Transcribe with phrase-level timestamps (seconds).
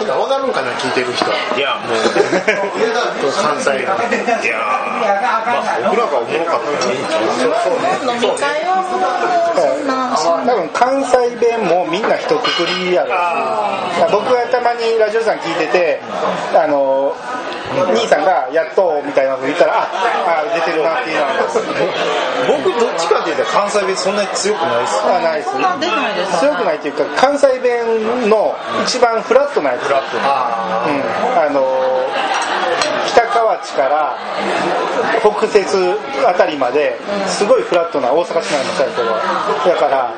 [0.00, 0.14] みんな。
[0.16, 0.72] 分かるんかな。
[0.76, 1.24] 聞いてる人
[1.56, 4.58] いやもう関西がいや
[5.00, 9.00] まあ僕らがおもろかったらいいんちゃう飲み会はもう
[9.56, 10.52] そんな。
[10.52, 12.16] 多分関西弁もみんな。
[12.16, 13.12] 一括りやろ
[14.10, 16.00] 僕はたまにラジオさん聞いてて
[16.56, 17.14] あの
[17.74, 21.32] 兄さんが「やっと」みたいなこと言ったらああ出てるなっていうのは。
[22.46, 29.84] 僕どっちかっていうと関西弁そんなに強くないっすあないですそんな出ないです強くないっていうか関西弁の一番フラットなやつ。
[29.84, 30.22] フラットうん。
[31.38, 31.85] あの
[33.36, 34.16] 北河内から
[35.20, 40.14] 北摂あたりまですごいフラットな大阪市内のタイプがだから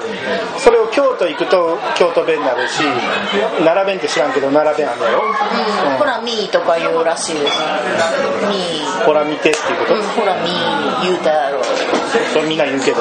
[0.59, 2.79] それを京都行くと京都弁になるし
[3.59, 5.23] 奈良弁って知らんけど奈良弁あんだよ、
[5.99, 7.59] ほらミーとか言うらしいです。
[8.49, 9.05] ミー。
[9.05, 11.63] ほら見てっていうこと、うんほらミー言うたやろ。
[12.33, 12.99] それみんな言うけど、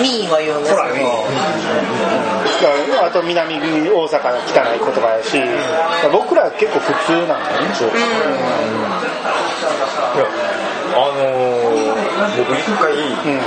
[0.00, 0.74] ミーは言うんです。
[2.60, 5.36] けどあと南大阪の汚い言葉やし
[6.12, 7.68] 僕ら結構普通なんだよね
[8.44, 10.26] いや
[10.94, 11.74] あのー
[12.36, 12.94] 僕一回、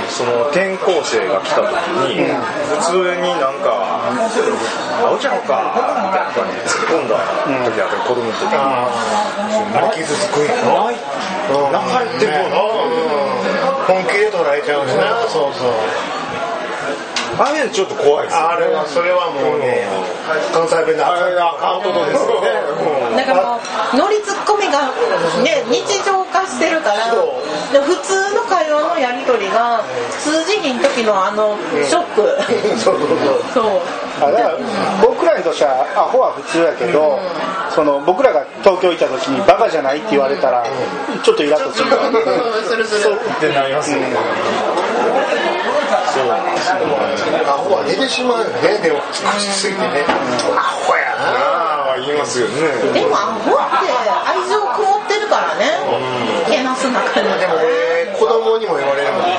[0.08, 1.68] その転校生が来た時
[2.08, 4.00] に、普通になんか
[5.04, 5.72] 「あおちゃうか」
[6.04, 7.16] みたいな感じで突っ込んだ
[7.70, 8.58] 時あった子供の時に。
[9.74, 12.32] 泣き傷つくんやろ泣かれても
[13.86, 15.28] 本気で捉えちゃうしな。
[15.28, 15.72] そうそう
[17.38, 19.86] あれちょっと怖いですよあれはそれはもうね
[20.52, 22.50] 関西弁のあれがアカウントですよね。
[23.16, 24.90] だからもうノリツッコミが
[25.42, 27.14] ね日常化してるから
[27.72, 29.82] で普通の会話のやり取りが
[30.18, 32.26] 通じひん時のあのショック。
[32.78, 33.08] そうそう
[33.54, 33.62] そう。
[33.62, 33.80] そう。
[34.20, 34.58] あだから
[35.00, 37.20] 僕らにとしてはアホは普通やけど、
[37.70, 40.66] その僕らが東京行った時にバカじゃないって言われたら
[41.22, 41.90] ちょっとイラッとする。
[42.68, 43.14] するする。
[43.14, 44.06] ってなりますよね、
[46.12, 46.30] そう。
[47.48, 48.44] アホは出てしまう。
[48.44, 50.04] よねでも少しついてね
[50.56, 52.54] アホやなああ言いますよね
[52.92, 53.90] でもアホって
[54.26, 55.78] 愛情こもってるからね。
[56.48, 59.36] けなす中にでも俺子供にも言われるもんね。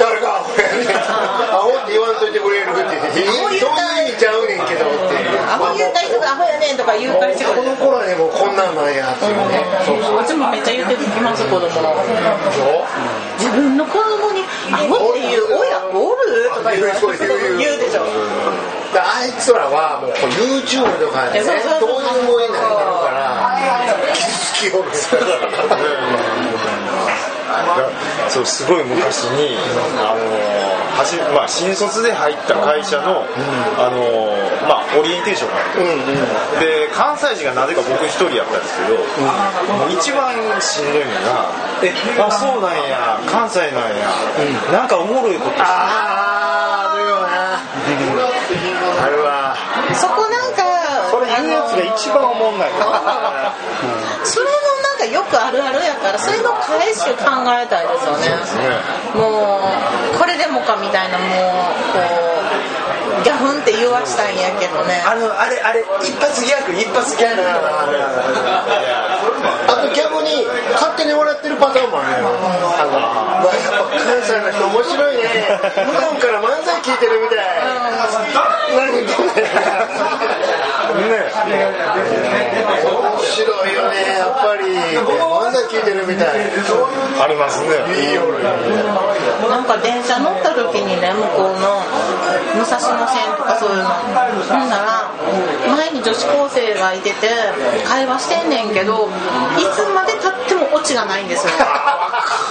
[0.00, 0.17] 誰 が
[0.58, 5.14] アホって言わんといてくれるって言ってそういう意味ちゃうねんけどって
[5.46, 9.62] アホ言うたりとかアホやねんとか言うたりしてくこるの頃はねもうこんなんなんやっていうね。
[10.18, 11.68] うちもめっちゃ言ってきます子供。
[13.38, 14.42] 自分の子供に
[14.74, 15.46] 「アホっていう。
[15.58, 18.04] 親おる?」とか言うでしょ
[18.92, 21.46] であいつらはもう YouTube とかでね
[21.78, 23.58] どういう思いになるから
[24.14, 24.88] 傷つきよる
[28.28, 29.56] そうすごい昔に
[29.98, 30.20] あの
[30.98, 33.24] はじ、まあ、新卒で入った会社の、
[33.78, 34.02] あの
[34.68, 38.98] まあ、オリエンテーションがあって、で関西人がなぜか僕一人やったんですけど、
[39.78, 41.48] もう一番しんどいのが
[41.86, 44.10] 「えあそうなんや関西なんや、
[44.72, 45.62] なんかおもろいことして。
[45.62, 47.60] あああるよな
[49.02, 49.56] あるわ
[49.94, 50.62] そこなんか
[51.10, 52.76] それ言うやつが一番おもんないよ
[54.24, 54.77] それもなんか
[55.12, 58.28] よくあるあるやからそれの返しを考えたいですよね。
[59.14, 59.60] も
[60.14, 61.28] うこれでもかみたいなもう
[61.92, 62.00] こ
[63.20, 65.02] うギャフンって言わしたいんやけどね。
[65.04, 67.42] あのあれあれ一発ギャグ一発ギャグ。
[69.68, 72.28] あと逆に勝手に笑ってるパターンもあるよ。
[72.78, 75.24] あのまあやっぱ関西の人面白いね。
[75.74, 77.38] 普段から漫才聞いてるみたい。
[78.76, 80.37] 何言ってんだよ
[81.08, 81.24] 面
[83.18, 86.28] 白いよねやっぱり漫才聞いてるみたい
[87.20, 87.68] ありますね。
[87.96, 88.22] いいよ
[89.48, 91.80] なんか電車乗った時にね向こうの
[92.58, 95.10] 武蔵野線とかそういうのほんなら
[95.76, 97.28] 前に女子高生がいてて
[97.86, 99.08] 会話してんねんけど
[99.56, 101.64] いつまでたってもオチがないんですよあ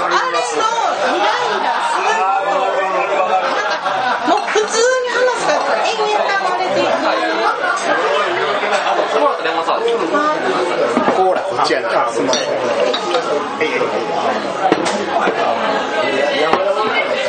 [0.08, 0.64] れの
[1.16, 2.18] イライラする
[4.32, 6.98] もう普通に話すから延々流れていく
[11.18, 12.48] コーラこっちやなあすいません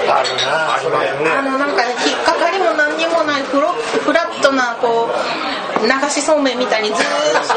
[0.09, 5.13] あるなありますねあのなんか引っかかりも何にもないフロフラットなこう
[5.85, 7.03] 流しそうめんみたいにずーっ
[7.47, 7.55] と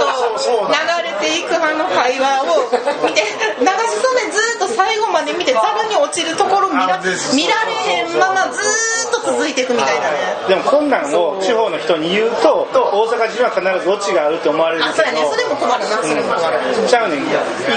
[0.67, 2.69] 流れていくあの会話を
[3.07, 6.99] 見て流しそうめんずーっと最後まで見てざるに落ちるところ見ら
[7.33, 7.71] 見られ
[8.03, 10.17] へんままずーっと続いていくみたいなね。
[10.47, 15.25] でもこんなんを地方の人に言うと大阪人は必ずオチがあるって思われるけあそうやね。
[15.29, 16.01] それも困るな。
[16.01, 16.81] それも困る。
[16.81, 17.23] どちゃうねん。
[17.23, 17.29] 意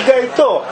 [0.06, 0.64] 外と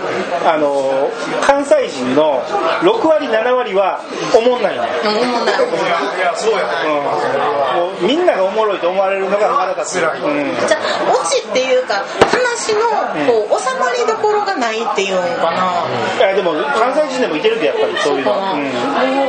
[0.46, 1.10] あの
[1.42, 2.42] 関西人の
[2.82, 4.00] 6割7割は
[4.36, 5.56] おもんないの、うん思んない。
[5.56, 10.82] いやそうやうん、もうみんながおもろいと思われるのが腹立つ、うん、じゃあ
[11.12, 12.80] オチっていうか話の
[13.26, 15.84] こう収まりどころがないっていうんかな、
[16.18, 18.40] いやでも関西人でもいてるでやっぱりそういうの、うん。
[18.40, 19.24] もうも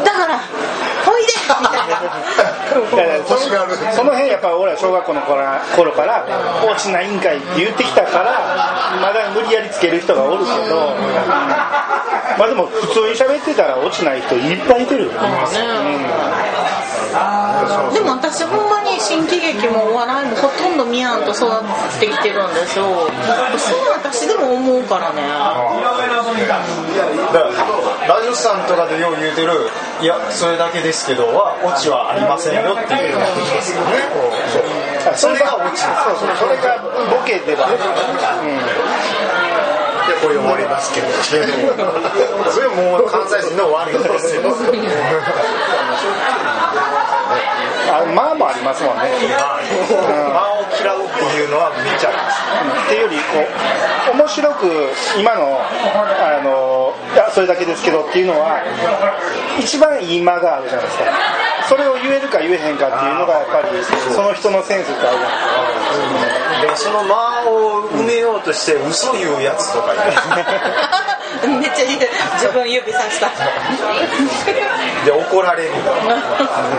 [0.00, 0.23] うだから
[1.04, 2.50] ほいでみたいな。
[2.74, 3.36] そ
[3.96, 6.26] その辺やっぱ俺は小学校の頃から
[6.66, 10.94] 落ちないんかいって言ってきたからまだ無理やりつける人がおるけど
[12.38, 15.12] まあでも普通に喋ってたら落ちない人いっぱいいてるよ。
[15.12, 15.18] ね、
[17.92, 22.84] でも私ほんまに新喜劇もお笑いもほとんど見やんと育ってきてるんですよ
[23.56, 25.22] そう私でも思うからね。
[28.08, 29.52] ラジオさんとかでよう言うてる
[30.02, 33.14] いやそれだけですけどはオチはありませんよっていう
[35.14, 36.28] それがオチそうそう。
[36.36, 36.78] それが
[37.10, 37.78] ボケでは、うん。
[40.08, 41.06] でこれ終わりますけど。
[42.50, 44.42] それもう関西人の悪いですよ
[47.90, 53.22] あまあもありますもんね、間を嫌うっていうのはめっちゃありますっていうよりこ
[54.12, 54.66] う面白く
[55.18, 58.62] 今のあのいやそれだけですけどっていうのは
[59.58, 61.04] 一番いい間があるじゃないですか。
[61.68, 63.68] それを言えるか言えへんかっていうのがやっぱり
[64.14, 65.28] その人のセンスってあるじゃ
[66.60, 70.02] ないですかその間を埋めようとして嘘言うやつとかいる
[71.46, 72.00] めっちゃ言う
[72.40, 73.30] 自分指さした。
[75.04, 75.70] で怒られる。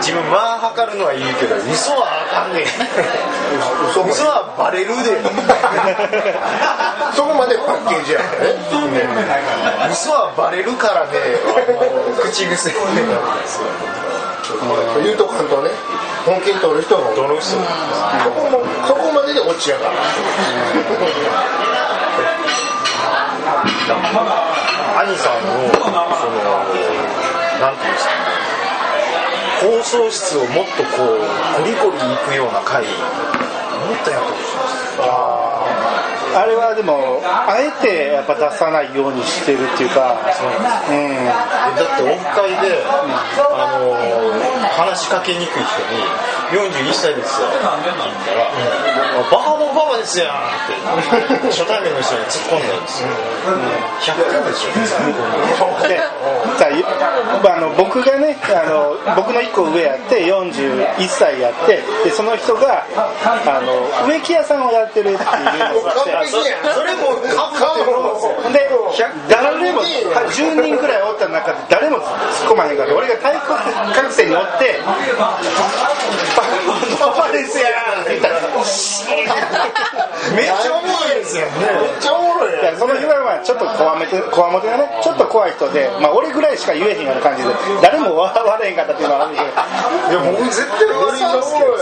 [0.00, 2.64] 自分間測るのはいいけど嘘はあかんねん。
[4.10, 5.22] 嘘はバレるで。
[7.14, 8.20] そこまでパッケージや。
[8.20, 9.06] からね
[9.92, 11.12] 嘘はバレるからね。
[12.22, 12.72] 口癖。
[15.02, 15.70] 言うとかんとね。
[16.26, 17.54] 本気に取る人がおるどの人？
[17.54, 19.92] そこもそこまでで落ちやから
[23.46, 26.42] 兄さんのその
[27.60, 28.10] なんていうんですか
[29.62, 32.90] 放送室をもっとこうゴリゴリ行くような回も
[33.94, 34.98] っとやってほしいです。
[35.00, 35.55] あ
[36.46, 40.18] れはでもあえてやっぱ出さないようにしてるっていうか
[40.88, 40.92] う。
[40.92, 40.94] ん。
[40.94, 44.46] えだってオフ会で、あのー
[44.76, 46.04] 話しかけにくい人に
[46.52, 47.72] 「41歳ですよ」って言っ
[48.24, 48.52] たら
[49.32, 53.08] 「バカモンパパですやん」って初対面の人に突っ込んだんですよ。
[54.00, 55.88] 100回でしょ。
[55.88, 56.00] で
[56.58, 62.84] さあの僕がねあの僕の1個上やって41歳やってでその人が
[63.24, 66.66] あの植木屋さんをやってるっていうのがあって。
[66.74, 67.16] それも
[67.56, 68.68] かぶってるんで
[69.28, 72.04] 誰も10人くらいおった中で誰も突っ
[72.52, 74.80] 込まへんから俺が体育学生におって
[76.98, 77.68] 「パパですや
[77.98, 78.40] ん」って言ったら
[80.34, 81.46] めっちゃおもろいですよ。
[81.46, 87.48] ねめっちゃおもろいその日はまあちょっとこわめてこわもてがねちょっと怖い人で、まあ、俺ぐらいしか言えへんような感じで。
[87.82, 89.46] 誰も笑われへんかったっていうのはあるんです
[90.10, 91.16] いや僕絶対笑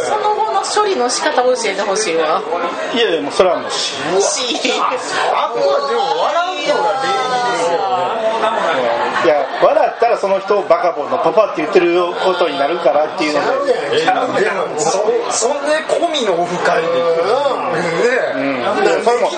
[0.04, 2.40] その後の処理の仕方を教えてほしいわ。
[2.92, 7.80] けどいやいやもうそれはもうししあこはでも笑うのが礼儀ですよ
[9.24, 15.00] いや笑ったらその人をバカボンのパパって言ってることになるからっていうのでそ
[15.32, 16.94] そんな込みのオフ会でね
[18.74, 19.30] それも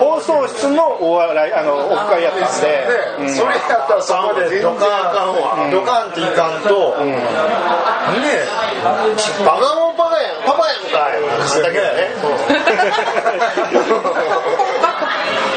[0.00, 2.86] 放送室のお笑いあのオフ会やったんで、
[3.20, 3.28] うん。
[3.34, 7.20] それやったらそこでドカンドカンっていかんとね
[9.44, 11.10] バカモンパパやんパパやんか
[11.58, 12.10] いだけだね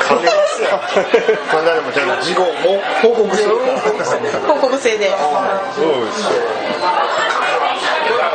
[0.03, 0.69] 噛めますよ
[1.51, 2.49] こ んなでもちゃんと事後も
[3.01, 3.35] 報告
[4.47, 5.09] 報告制で
[5.75, 6.31] そうですよ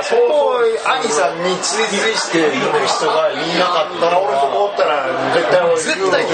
[0.03, 6.29] そこを兄さんに追随して行く人がいなかったら俺そこおったら絶対俺絶対え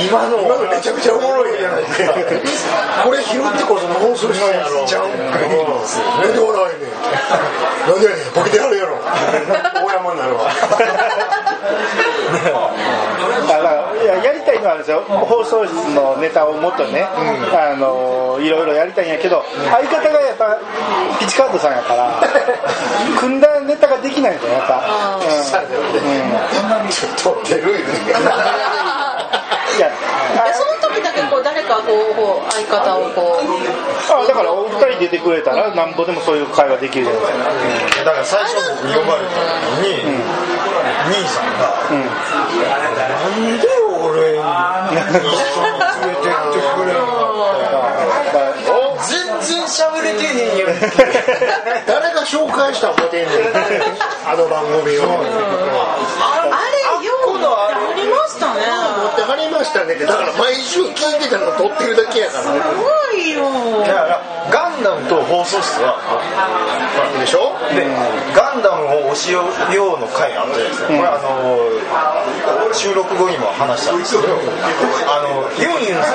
[0.00, 1.62] へん今の今のめちゃくちゃおもろい。
[1.62, 1.88] やないで
[2.46, 6.92] すかこれ拾ってこその放送したんやろちゃうんかいなんで笑えねん
[7.88, 8.34] なんでやねん。
[8.34, 8.96] ボケてやるやろ。
[8.98, 10.50] 大山になるわ
[13.48, 20.58] だからいややりたいのはあるんですよ放送室のネタをもっとね、あのいろいろやりたいんやけど相方がやっぱ
[21.22, 22.20] ピチカードさんやから
[23.18, 24.82] 組んだネタができないんだよやっぱ、
[25.16, 26.88] うん。
[26.90, 27.84] ちょっと出るよね
[29.78, 29.94] いやで
[30.52, 33.44] その時だけこう誰かこうこう相方をこう
[34.12, 35.92] あだからお二人出てくれたらなん。
[35.94, 37.28] ぼでもそういう会話できるじゃないで
[37.90, 39.34] すか、だから最初僕呼ばれた
[39.76, 40.02] 時に、
[41.06, 41.44] 兄さん。
[41.60, 42.00] が、な
[43.28, 43.60] ん。
[43.60, 43.68] で
[44.02, 46.94] 俺に一緒に連れてってくれん。
[46.96, 47.02] の
[49.02, 50.68] 全然喋れてへんやん。
[51.86, 53.28] 誰が紹介した思てん？
[53.28, 53.38] ねん
[54.26, 55.02] あの番組を。
[55.02, 55.06] あ
[56.70, 58.60] れようありましたね。
[59.02, 60.06] 持ってはりましたねって。
[60.06, 62.42] だから毎週聞いてたの撮ってるだけやから。
[62.44, 63.42] すごいよ。
[63.86, 65.96] だからガンダムと放送室は
[67.18, 67.52] でしょ？
[67.74, 67.86] で
[68.34, 69.44] ガンダムを推しよう
[70.00, 71.18] の回あったじゃないですか、これあ
[72.68, 76.14] の収録後にも話したんですけどあのユンユンさん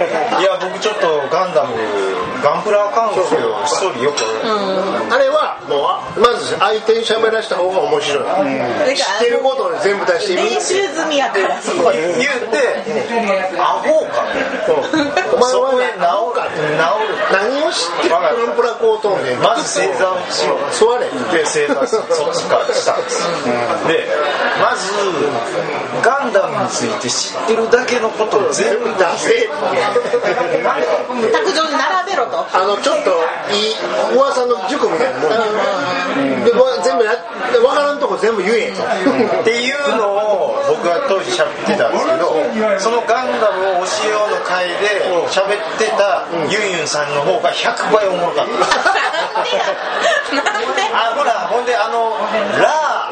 [0.11, 1.73] いや僕ちょっとガンダム
[2.43, 4.17] ガンプラ関係のストーリーよく、
[5.13, 12.57] あれはもうまず相手に喋らせた方が面白い、知ってることを全部出してみ練習済みやから言うて
[13.61, 14.25] アホか。
[15.31, 16.49] お前は治何か。
[16.49, 17.21] る治る。
[17.31, 19.37] 何を知ってるプランプラ高等ね。
[19.37, 23.29] まず正座をしよう座れで正座そっちからしたんですよ、
[23.87, 24.09] で
[24.59, 24.91] まず
[26.01, 29.49] ガンダムについて知ってるだけのことを全部出せ
[30.09, 32.45] 卓上に並べろと。
[32.51, 33.11] あのちょっと
[33.53, 35.31] いい噂の塾みたいなもん
[36.45, 37.11] でわ全部や
[37.53, 38.83] 分からんとこ全部言えと。
[38.83, 48.51] っていうのを僕は当時喋ってたんですけどそのガンダムを教えようの会で喋ってたユンユンさんの方が100倍おもろかった。
[50.93, 52.17] あほらほんであの
[52.59, 53.09] ラ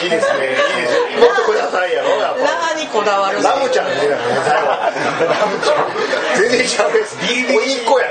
[0.00, 3.42] ー いいですねいいですもっとくださいやろやっぱラーにこだわる。
[3.42, 4.22] ラムちゃんみたいラム
[5.64, 6.16] ちゃん。
[6.36, 8.08] 全然ちゃうですもう一個や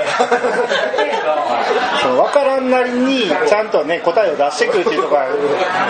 [2.02, 5.26] 分からんなりにちゃんとね答えを出してくるっていうところが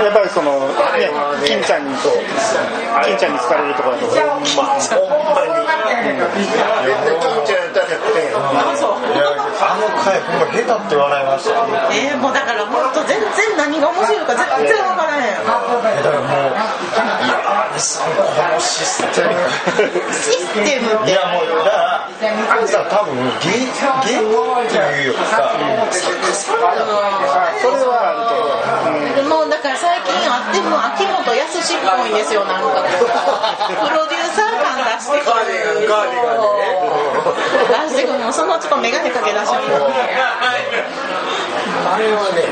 [0.04, 1.10] やっぱりそのね
[1.46, 2.08] 金ちゃんにと
[3.04, 4.20] 金ちゃんに好かれるところだと思う。
[4.26, 8.36] ほんまに絶対金ちゃんやったら100点や
[9.56, 15.80] あの回ほんま下手って笑いましたよえー、もうだからもっと全然何が面白いか全然分からへんだからもうこ
[18.52, 19.38] の システム
[20.10, 21.12] システムって。
[21.12, 22.10] いやもうだから
[22.58, 23.70] 兄さん多分芸っ
[24.02, 25.54] ていうよりか
[25.92, 26.82] 作家さんだ
[27.62, 36.26] それはあると思う、もうだから最近あっても秋元康っぽいんですよなんかプロデューサー感出してくガーディガーディ
[37.86, 39.52] 出してくるのそのうちこう眼鏡かけ出し
[41.86, 42.42] あれはね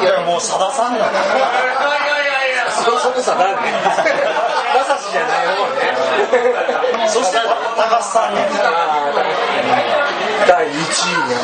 [0.00, 0.04] い。
[0.04, 1.22] やもうさださんなんだ。
[1.22, 1.69] そそ
[3.20, 5.92] れさなんでまさしじゃない方ね
[7.08, 8.40] そして高橋さんに
[10.48, 11.36] 第1位に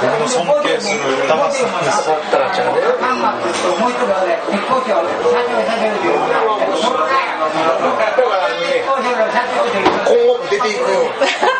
[0.00, 1.84] 僕の尊敬する高橋さん。
[1.84, 2.80] ですだったらちゃうね
[10.06, 11.12] 今後も出ていくよ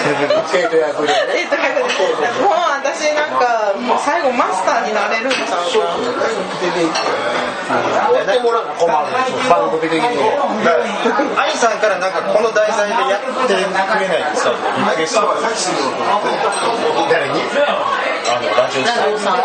[0.00, 5.92] 生徒役でもう私なんかもう最後マスターになれるんちゃうか
[6.60, 9.12] 出ていってもらうの困る
[9.48, 14.56] 番組的に兄さんからなんかこの題材でやってくれないですか
[14.90, 15.28] リクエスト
[17.10, 17.44] 誰に
[18.30, 19.40] あのラジオさん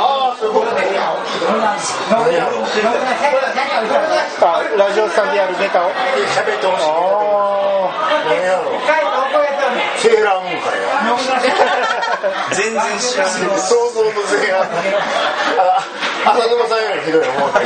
[4.78, 5.90] ラジオさんでやるネタを。
[5.90, 6.86] 喋ってほしい
[9.98, 10.82] セーラームーンかよ
[12.52, 13.30] 全然知らん。
[13.30, 14.96] 想像のセーラームーン
[15.60, 15.84] あ
[16.32, 17.62] 浅沼さんよりひどい思う何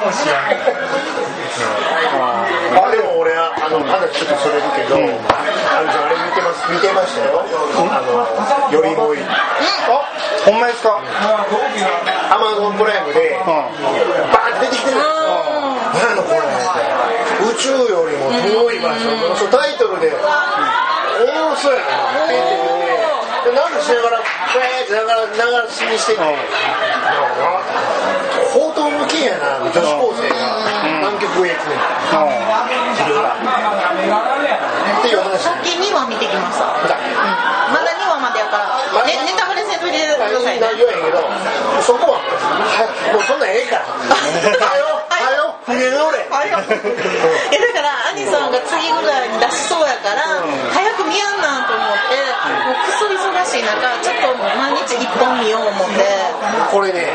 [0.00, 0.56] も知らん。
[2.78, 6.70] あでも俺はあの話ちょっとそれるけど、あのあれ見てます。
[6.70, 9.18] 見てましたよ、あのよりもい。
[9.22, 9.26] あ
[10.44, 11.00] ほんまですか？
[12.30, 15.10] アマゾンプライムで、バーって出てきてるんですよ
[15.94, 16.38] 何やのこれ
[17.47, 20.14] 宇宙よりも遠い場所、そうタイトルで。
[20.14, 21.84] おもろそうやな。
[22.24, 24.22] って言っててでなんかしながら
[24.86, 26.20] てながら流しにしてて、
[28.54, 30.68] 報道向けやな女子高生が。
[30.78, 31.74] 南極へ行くっ
[35.02, 35.42] ていう話。
[35.42, 36.88] さっき2話見てきました、うん、
[37.74, 39.47] まだ2話までやから、ね、ネタ
[39.78, 41.22] く入れてくださいね内容やけど
[41.82, 50.42] そこははもうそんなんええからはよはよ船乗れあいやだから兄さんが次ぐらいに出しそうやから、
[50.72, 52.16] 早く見やんなんと思って
[52.66, 54.57] もうクソ忙しい中ちょっともう
[56.70, 57.08] これね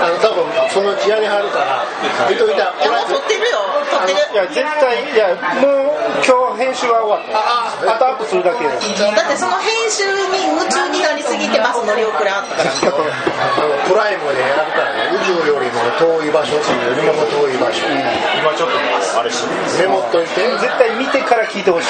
[0.00, 1.82] あの多分そのうちやりはるから
[2.30, 3.58] 見といたいやもう撮ってるよ。
[3.90, 4.22] 撮ってる。
[4.30, 7.42] いや絶対いやもう今日編集は終わった。
[7.90, 8.86] あとアップするだけだって
[9.34, 12.70] その編集に夢中になりすぎてバス乗り遅れあったから。
[12.70, 18.78] あのプライムでやるからね宇宙よりも遠い場所っていうよりも遠い場所今ちょっと
[19.18, 20.46] あれしてメモっといて。
[20.60, 21.88] 絶対見てから聞いてほしい。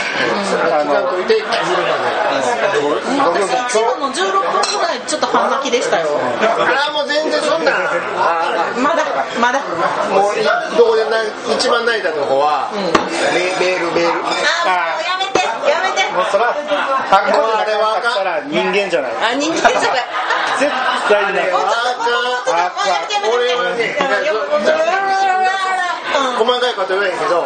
[0.72, 2.16] あの刻んといて見るまで。
[3.20, 6.08] 私1話の16分ぐらいちょっと半泣きでしたよ。
[6.40, 7.74] ああもう全然そんなん。
[7.74, 9.02] あまだ
[9.42, 9.58] まだ。
[10.14, 10.46] もうい
[10.78, 11.18] どこでな
[11.50, 14.22] 一番泣いたとこは、メメールメール。
[14.22, 16.06] あもうやめてやめて。
[16.14, 16.62] もうそらあっ
[17.26, 19.34] こでなかったら人間じゃない。
[19.34, 20.06] あ人間じゃない。
[20.62, 20.70] 絶
[21.10, 21.58] 対ねあ
[21.98, 22.78] かん。
[22.78, 23.34] もうやめてやめて。
[23.34, 25.09] 俺はね
[26.40, 27.44] 細かいこと言わけど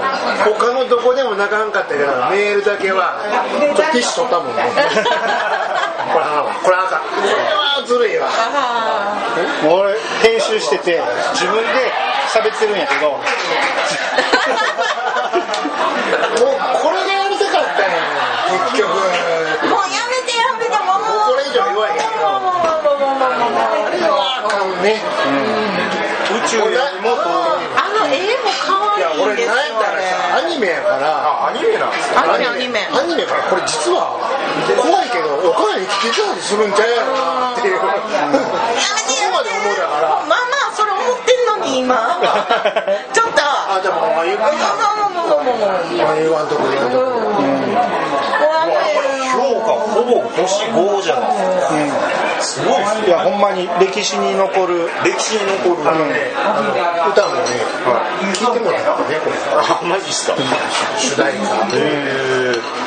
[0.55, 1.99] 他のどこでも泣かんかったけ
[2.31, 3.19] メールだけは
[3.51, 4.63] ちょっとティッシュ取ったもんね。
[6.15, 8.31] これはこれかこれはずるいわ。
[9.67, 11.03] 俺編集してて
[11.35, 11.91] 自分で
[12.31, 13.11] 喋ってるんやけど。
[13.19, 13.19] もう
[16.79, 17.99] これでやりたかったんや。
[18.71, 18.95] 結局。
[18.95, 21.35] もうやめてやめてもう。
[21.35, 21.99] これ以上弱い、
[26.31, 27.27] う、宇宙よりも遠
[27.81, 27.84] い
[29.25, 31.09] 俺なんやったらさアねニメやから。
[31.25, 32.23] あアニメなんですか？
[32.23, 32.81] アニメアニメ。
[32.93, 34.15] アニメからこれ実は
[34.77, 37.79] 怖いけどお金に聞きたりするんちゃうやろなっていう。
[37.81, 37.93] そこ
[39.33, 41.97] まで思うだからまあまあそれ思ってんのに今。
[43.13, 43.41] ちょっと。
[43.45, 45.73] あでもああいうもうもうもうもうもうもう
[46.05, 47.05] ああ言わんとこ言わんとこ
[48.39, 49.24] 評
[49.65, 52.63] 価ほぼ星5じゃないですか。
[52.63, 55.89] すごいですねいやほんまに歴史に残る歴史に残る。
[55.89, 57.41] あのねあの歌もね
[58.35, 59.37] 聞いてもらったねこれ。
[59.57, 60.37] あマジっすか。
[60.99, 62.84] 主題歌へえ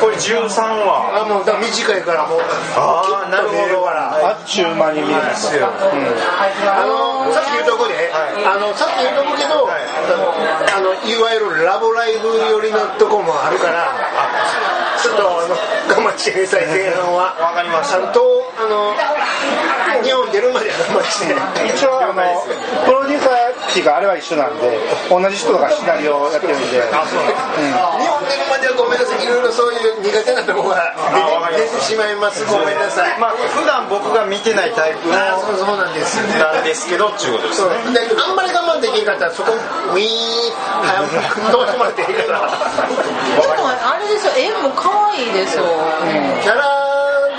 [0.00, 1.22] これ13話。
[1.22, 2.40] あもうだ短いからもう。
[2.76, 3.84] ああなるほど。
[4.24, 5.70] あっちゅう間に見るんですよ、あ
[6.86, 13.92] のさっき言うとこで、あのさっき言うとこけど、あのいわゆるラブライブ寄りのとこもあるから、
[15.02, 15.54] ちょっとあの
[16.04, 17.34] 我慢してください前半は。
[17.40, 17.98] わかりました。
[18.12, 18.20] と
[18.56, 18.94] あの
[20.02, 21.34] 日本出るまでは我慢して。
[21.74, 22.22] 一応あの
[22.84, 24.78] プロデューサーっていうかあれは一緒なんで
[25.10, 26.82] 同じ人がシナリオをやってるんで。
[26.92, 27.70] あそうなんです
[28.02, 29.24] 日本出るまではごめんなさい。
[29.24, 30.94] いろいろそういう苦手なところが
[31.54, 32.44] 出て出てしまいます。
[32.46, 33.18] ごめんなさい。
[33.20, 36.16] まあ普段僕が見てないタイプのあそうそうなんです。
[36.38, 37.94] なんですけどっていうことですね。
[37.94, 44.32] であんまり我慢できんかったらそこウィーン早く通してもらっていいからでもあれですよ。
[44.36, 45.64] 絵も可愛いですよ。
[46.42, 46.83] キャラ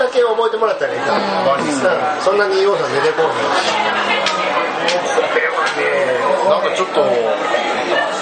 [0.06, 2.22] だけ覚えてもらったらいいから、うん。
[2.22, 3.42] そんなに要素出てこない。
[4.86, 6.14] これはね
[6.48, 6.70] なんか。
[6.76, 7.02] ちょっと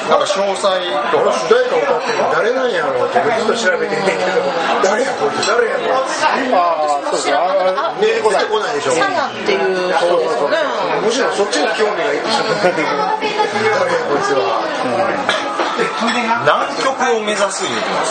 [0.09, 0.69] なんか詳細
[1.11, 4.45] とこの主題歌歌ってるの誰なんやろうってずっと調べてんねんけど
[4.85, 10.61] 誰やこいつ誰やろうああそうそうああ出てこないでしょサナっていう人ですよね
[11.01, 18.05] むしろそっちに興味がいってしまった誰やこいつは南極を目指す言うてま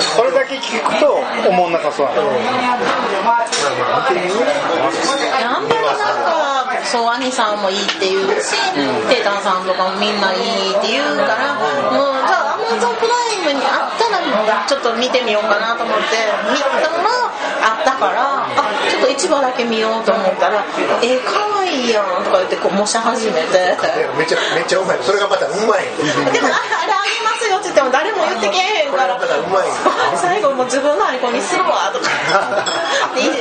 [0.00, 2.06] すそれだけ聞くと思んなさそう。
[2.06, 2.30] なの
[5.46, 8.54] あんまりなんかそう兄さんもいいって言うし、
[9.08, 11.54] テータンさんとかもみんないいって言うから
[11.90, 16.16] もうじゃあアマゾンプライムにあったらちょっと見てみようかなと思って
[16.50, 16.90] 見たら
[17.62, 20.64] あったからあちょっと市場だけ見ようと思ったら
[21.02, 23.76] 「えかわいいやん」とか言ってこう模写始めて。
[24.16, 24.98] めっちゃめっちゃうまい。
[25.02, 25.84] それがまたうまい。
[26.32, 26.95] でもああれ
[27.26, 29.18] ますよって言っても誰も言ってけえへんから。
[30.14, 32.06] 最後もう自分のアイコンにするわとか。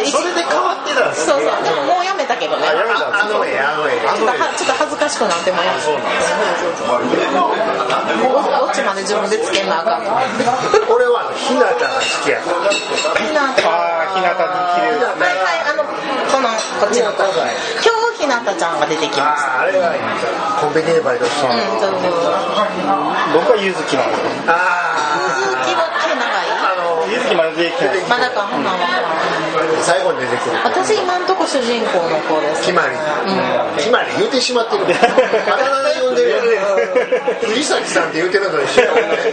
[0.09, 1.63] それで変わってたんですそうそう。
[1.63, 2.65] でももうやめたけどね。
[2.67, 6.03] あやめたんですあの絵あの絵ちょっと恥ずかしくなってもやめそうなん
[7.09, 7.15] で
[8.75, 10.11] ちまで自分でつけんなあかんの。
[10.93, 11.75] 俺は日向が好
[12.23, 13.67] きやひなた。
[13.69, 14.35] ああ日向に
[14.75, 15.34] 綺麗ですはいはいあの
[16.79, 17.31] こっちの子今
[18.13, 20.01] 日ひなたちゃんが出てきましたああれがいい
[20.59, 22.01] コンビニでバイトしてうんそうそう
[23.35, 24.95] 僕は柚月なんですよあ
[25.43, 28.87] 鈴木は毛長いあの柚月まで出てきてまだかほなら
[29.83, 32.95] 最後に出てくる私今んとこ主人公の子です決まり
[33.77, 34.87] 決まり言ってしまってるあ
[35.55, 36.33] だ名で呼んでる
[37.51, 39.31] 藤崎さんって言ってるのと一緒やもんね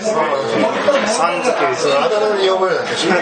[1.06, 3.18] さん付けですあだ名で呼ぶようになってしまう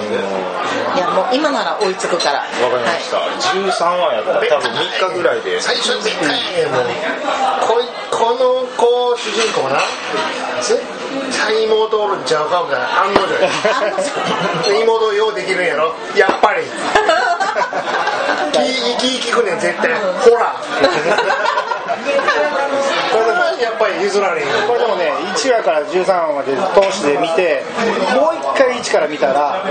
[0.00, 2.40] いやもう今なら追いつくから。
[2.40, 5.60] わかりました、13話やったら多分3日ぐらいで。
[5.60, 6.84] 最初絶対ねもう
[7.66, 9.80] こいこの子主人公な。
[10.60, 10.80] 絶
[11.44, 13.02] 対妹おるんちゃうかみたいな。
[13.02, 13.20] 案の
[14.64, 15.94] 定や妹ようできるんやろ？
[16.16, 16.62] やっぱり
[18.52, 18.62] 生
[18.98, 19.92] き生きくねん絶対。
[19.94, 20.56] ほら。
[23.12, 24.50] これはやっぱり譲られんよ。
[24.66, 27.62] これでもね1話から13話まで通して見て
[28.16, 29.62] もう一回1から見たらあ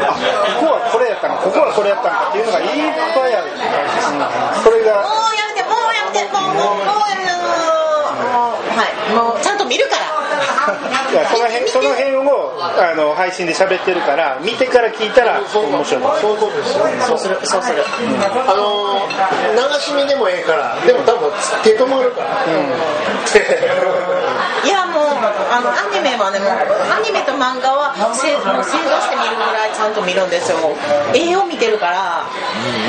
[0.61, 7.20] ここはこれやったんかここはこれやったんかっていうのがいっぱいある、うん、それがもうやめてもうやめてもうもうやめてもう
[8.81, 9.13] はい。
[9.13, 10.09] もうちゃんと見るから。
[11.11, 15.85] いやその辺その辺をあの配信で喋ってるから見てから聞いたら面白い。
[15.85, 17.83] そういうことですよそうするそうする。
[17.85, 19.11] あのー
[19.51, 21.31] 流し見でもええからでも多分
[21.63, 22.45] 手止まるから、
[24.63, 25.03] いやもう
[25.51, 30.57] あのアニメはねもうアニメと漫画はせもう正座して見るぐらいちゃんと見るんですよ。
[31.13, 32.23] 絵を見てるから。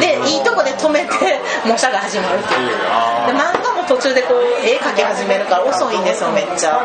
[0.01, 2.69] でいいとこで止めて模写が始まるっていう。
[2.71, 6.81] で漫画も途中でこう絵描き始めるから遅いんですよめっちゃ。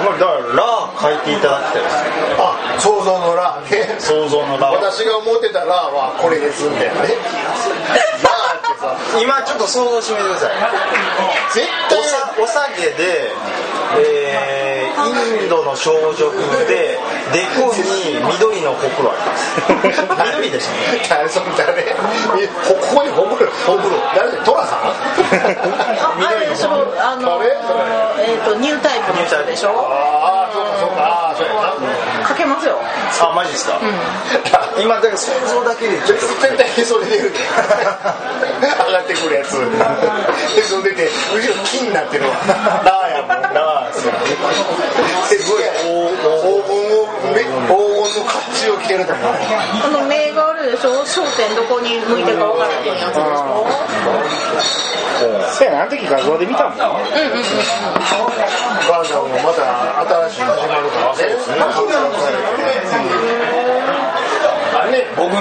[0.00, 2.08] まあだからラー書いていただきたいですね
[2.40, 7.12] あ想像のラーね想像のラー私が思ってたラーはこれですみたいなね。
[8.24, 10.56] ラーって今ちょっと想像してみてください。
[11.52, 13.28] 絶対おさお酒で、
[14.00, 16.32] えー、インドの装飾
[16.64, 16.96] で
[17.32, 20.68] でこに緑のほくろあります緑でし
[21.08, 21.82] たね誰そん誰
[22.68, 27.56] ほここにほくろほくろ誰でトラさんああれでしょあの誰
[28.22, 30.76] えっ、とニュータイプの人でしょああそうか。
[30.78, 31.02] そうか。
[31.02, 32.34] ああそうやなか。
[32.34, 32.78] けますよ
[33.22, 33.78] あマジですか、
[34.82, 35.08] 今だか。
[35.08, 42.30] ら想像だけでちょっと絶対へそ出る上がってくるやつへそ出て後ろ木になってるわ
[42.84, 46.81] ラーやもんなあすごい黄金
[47.68, 47.74] 金の
[48.24, 49.28] 甲冑を着てると思うあ
[49.90, 53.20] の目があるでしょ焦点どこに向いてるか分からへんやつでしょ。
[55.22, 55.28] そ
[55.64, 55.82] うやな。
[55.82, 56.88] あの時画像で見たもんねガ
[59.02, 59.62] ンダムもまた
[60.28, 61.14] 新しい始まるから。
[61.16, 61.22] ね
[64.92, 65.38] ね僕ね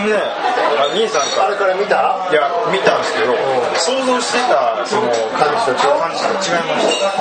[0.77, 2.15] あ兄さんかあれから見た？
[2.31, 3.33] いや見たんですけど
[3.75, 5.01] 想像してたその
[5.35, 7.11] 感じと違う感じと違いました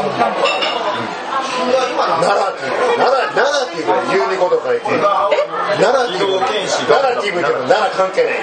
[1.60, 3.92] ナラティブナラナラティブ。
[3.92, 6.40] で12個と書いてナラティブ。
[6.88, 7.40] ナラティブ。
[7.40, 8.40] ってのはナラ関係ない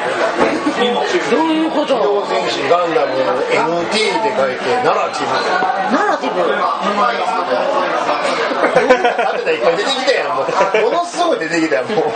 [1.31, 5.33] どういうこと機動戦士ガンダム NT って書いてナラティブ。
[5.95, 6.41] ナラティブ。
[8.67, 12.13] だっていっぱい出てきたやんもうものすごい出てきたやんもうま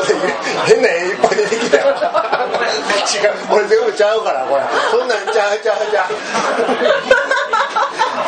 [0.00, 0.06] た
[0.66, 7.27] 変な絵いっぱい出てきたよ違う俺全部ちゃうからこれそんなんちゃうちゃうちゃう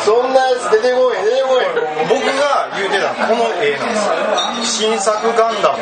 [0.04, 1.64] そんなやつ出てこい出てこい
[2.08, 5.78] 僕が言うてたこの絵なんですよ新作ガンダム。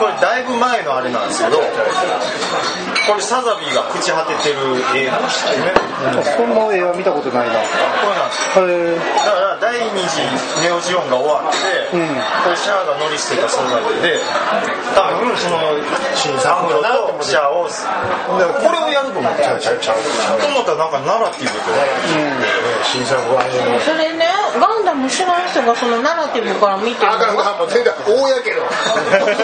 [0.00, 1.64] これだいぶ前のあれなんですけどこ
[3.14, 5.72] れサザビーが朽ち果ててる絵なんですよね。
[6.36, 7.54] そんな絵は見たことないな
[8.52, 10.20] これなんですだから第二次
[10.60, 12.08] ネオジオンが終わって、うん。
[12.44, 14.20] これシャアが乗り捨てた素材で
[14.92, 15.60] 多分その
[16.16, 17.64] 新作のとシャアを。
[17.64, 19.96] これをやると思ってちゃうちゃうちゃう。
[20.40, 21.72] と思ったらなんかナラティブと
[22.84, 23.53] 新作はね
[23.84, 24.24] それね
[24.58, 28.62] ガンダム知らん人がそのナラティブから見てるあかんあかんもう全然大やけど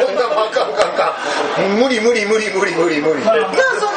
[0.07, 3.01] そんなもんあかんあかんあかん無理無理無理無理無理。
[3.01, 3.90] 無理あ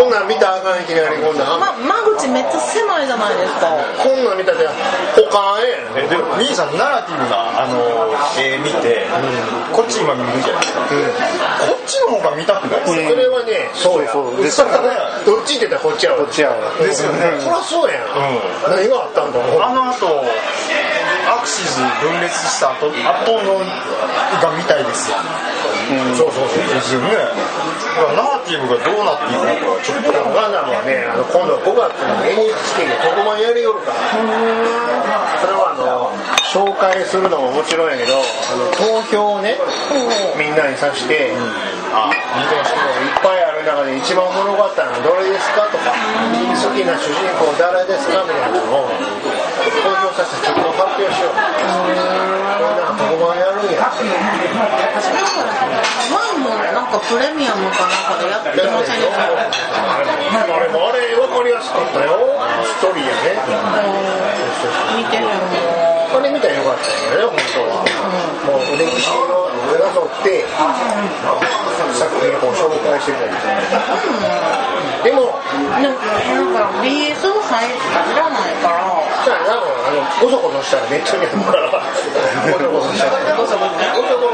[0.00, 1.60] こんなん見たらあかんいきなりこんなん。
[1.60, 3.68] ま、間口めっちゃ狭いじゃないですか。
[4.00, 4.72] こんなん見たら
[5.12, 7.76] 他ええでも兄さんナラティブなあの
[8.40, 9.04] 絵見て、
[9.76, 10.80] こっち今見るじゃないですか、
[11.68, 12.80] こっちの方が見たくない？
[12.80, 14.36] ですか、それはねそうやそう。
[14.40, 14.88] ですそれはね
[15.26, 16.24] どっちって言ったらこっちやろ。
[16.24, 16.56] こっちやわ。
[16.80, 17.36] ですよね。
[17.44, 18.08] そりゃそうやん、
[18.72, 19.60] 何があったんだろう？
[19.60, 20.24] あの後
[21.28, 22.96] アクシズ分裂した後後
[23.44, 25.16] のが見たいですよ
[26.16, 26.74] そうそうそう。
[26.74, 27.10] ですよね。
[28.16, 33.98] ナラティブがどうなっていくのかちょっとガンダムはねあの今度5月に NHK で特番やりよるから。
[35.40, 36.12] それはあの
[36.52, 39.56] 紹介するのももちろんやけどあの投票をね
[40.38, 41.32] みんなにさして
[41.92, 51.30] あ見てほしいいっぱいある中で一番おもろかったのはどれですかとか好きな主人公誰ですかみたいなのを投票させてちょっと発表しよ
[52.36, 52.39] う
[53.30, 53.38] これなん。
[53.38, 53.72] か特番やるん。
[53.72, 53.78] や
[56.10, 56.86] 前もなん。
[56.90, 58.18] かプレミアムかなん。
[58.18, 59.00] かでやってません。
[59.00, 62.18] でしたあれもあれ分かりやすかったよ
[62.64, 63.38] ストーリーやね
[64.96, 67.86] 見てるのあれ見たらよかったよね本当は、
[68.50, 69.14] もう歴史を
[69.78, 70.44] なぞって
[71.94, 75.30] 作品を紹介してたりしてでもでも
[75.70, 75.94] なん。
[75.94, 77.54] か BS 入
[78.16, 78.74] らないから
[79.24, 79.54] さあな
[79.90, 81.68] のごそごそしたらネットにあるから
[82.52, 83.66] ごそごそしたらごそご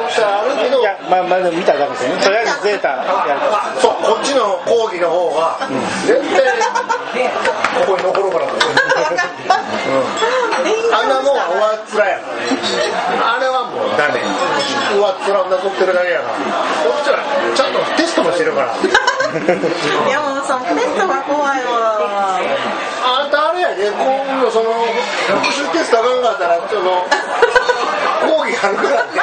[0.06, 0.80] そしたらあるけど。
[0.80, 2.22] いやまあまあでも見ただけですよね。
[2.22, 2.88] とりあえずゼータ
[3.26, 3.40] やる
[3.80, 5.58] そうこっちの講義の方が
[6.06, 6.26] 絶対
[7.86, 8.46] ここに残るから。
[8.46, 8.48] あ
[11.04, 12.26] んなもんは上っ面やか
[13.22, 13.34] ら。
[13.36, 14.18] あれはもうダメ。
[14.18, 14.20] 上
[15.06, 16.34] っ面なぞってるだけやから。
[16.34, 16.40] こ
[17.00, 17.18] っちは
[17.54, 18.74] ちゃんとテストもしてるから。
[20.10, 22.05] 山本さんテストが怖いわ
[23.76, 27.04] で今度その復習テストあかんかったらその
[28.36, 29.20] 講義あるからね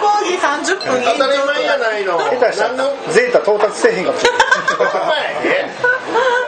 [0.00, 2.18] 講義30分当たり前やないの。
[2.18, 3.12] 下手したら何の？
[3.12, 4.40] ゼータ到達せえへんかもしれない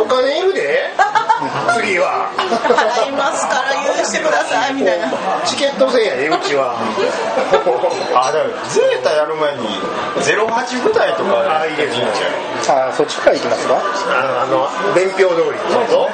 [0.00, 0.90] お金いるで。
[1.76, 2.30] 次は。
[2.36, 5.08] 払いますから許してくださいみたいな。
[5.44, 6.74] チケット制やでうちは。
[8.16, 9.68] あだからゼータやる前に
[10.16, 13.74] 08部隊とかやっていいんじゃないああそっちから行きますか？
[13.76, 15.58] あのあの伝票通り。
[15.70, 16.08] そうそう。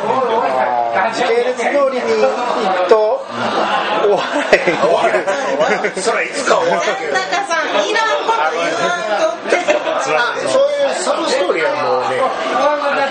[0.95, 2.07] あー時系列通りに行
[2.85, 3.25] くと
[4.03, 5.09] 終わらへん終わら
[5.87, 9.73] へんそれいつか終わるけどなんかさいらんこと言わんとって。
[10.15, 12.19] あそういうサブストーリーはもうね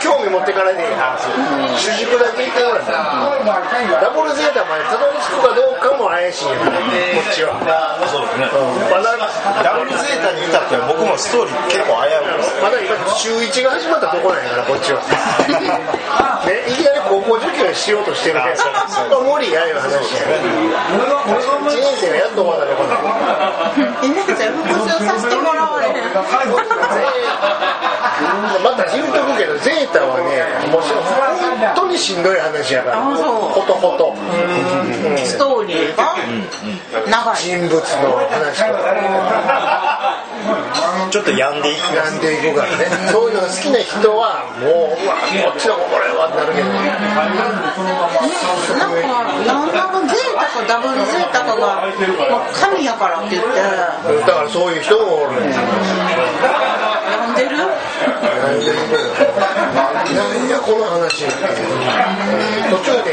[0.01, 1.29] 興味持ってからでいい話。
[1.77, 2.91] 主軸だけ言ってからさ
[4.01, 6.81] ダブルゼータまでたどり着くかどうかも怪しいよね
[7.15, 7.55] こっちは。
[8.09, 8.49] そうですね。
[8.89, 9.17] まだ
[9.63, 12.61] ダブルゼータに至っては僕もストーリー結構危ういです。
[12.61, 15.01] まだ今中1が始まったとこなんやからこっちは。
[16.45, 18.55] ねいきなり高校受験しようとしてるね
[19.21, 20.25] 無理やいう話や
[21.21, 23.01] 1年生がやっと終わったとこなん
[24.03, 25.95] えねじゃあ復習させてもらわれへん
[28.63, 30.91] また言うとくけどゼータはねもう本
[31.75, 32.97] 当にしんどい話やから。
[32.97, 33.25] あそう。
[33.25, 34.13] ほとほと。
[35.23, 35.95] ストーリー。
[35.95, 36.15] が
[37.09, 37.35] 長い。
[37.37, 37.81] 人物の
[38.29, 38.79] 話とか。
[41.11, 41.79] ちょっと病んでいく。
[41.95, 42.85] なんでいくからね。
[43.11, 44.71] そういうのが好きな人はもう
[45.03, 46.69] うわこっちの方これはってなるけど。
[46.71, 46.77] な
[48.87, 51.91] んかなんだかゼータかダブルゼータかがもう
[52.53, 53.65] 神やからって言ってだ
[54.33, 55.43] からそういう人もおる呼ん
[57.35, 59.03] でるなんでいくの
[60.11, 63.11] なんやこの話途中で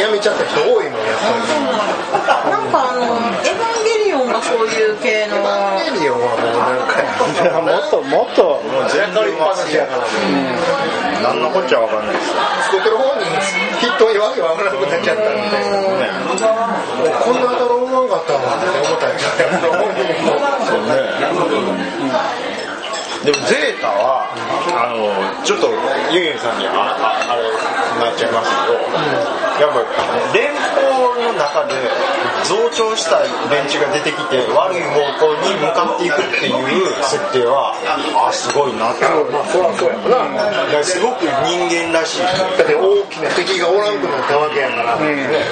[0.00, 3.02] やめちゃった人多いもんやっぱりなんかあの
[3.44, 5.36] エヴァンゲリオンがそういう系の。
[5.36, 6.58] エリオンはもう
[7.44, 10.04] なんかもっともっともう全然っぱなしやから。
[11.22, 12.32] 何のこっちゃわかんないです。
[12.70, 13.24] 作ってる方に
[14.04, 15.58] わけわからなくなっちゃったんで
[16.30, 20.40] こんな当たら思わんかったわって思ったんじゃない本人も
[23.24, 24.32] でもゼータは
[24.80, 25.68] あのちょっと
[26.08, 27.44] ユンユンさんにあああれ
[28.00, 28.80] なっちゃいますけど、
[29.60, 29.84] やっぱ
[30.32, 30.88] 連邦
[31.20, 31.76] の中で
[32.48, 33.20] 増長した
[33.52, 42.24] 連中が出てきて悪い方向に向かっていくっていう設定はあすごいなってまあすごく人間らしい。
[42.24, 44.96] だって大きな敵がおらんくなったわけやから、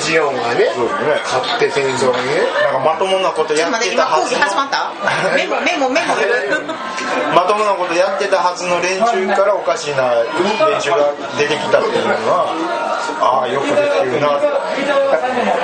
[0.01, 1.21] ジオンがねそうですね。
[1.29, 4.57] 勝って戦争にねなんかまともなことやちょって待って今講義たはず。
[4.57, 4.89] の始まった
[5.37, 6.17] メモメモメモ。
[7.37, 12.98] まともなことやってたはずの連中からおかしな連中が出てきたっていうのは。
[13.21, 13.79] ああよくでき
[14.15, 14.29] るな。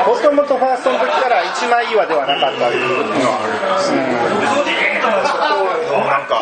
[0.06, 3.38] もともとファーストの時から一枚岩ではなかったっていうのは
[6.10, 6.40] なんか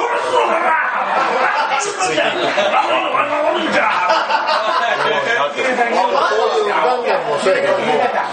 [1.81, 2.33] つついていく
[5.53, 7.85] そういうガンダムもそうやけども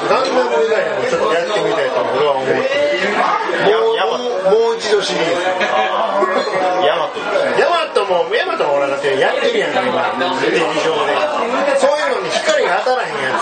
[0.09, 2.59] ガンダム以外にもちょっとやってみたいと俺は思ってる
[3.69, 5.31] もうもう一度シリーズ。
[6.85, 7.19] ヤマト。
[7.59, 10.65] ヤマトもヤマトも俺だってやってるやんか今劇場
[11.05, 11.15] で。
[11.79, 13.39] そういうのに光が当たらへんやつ。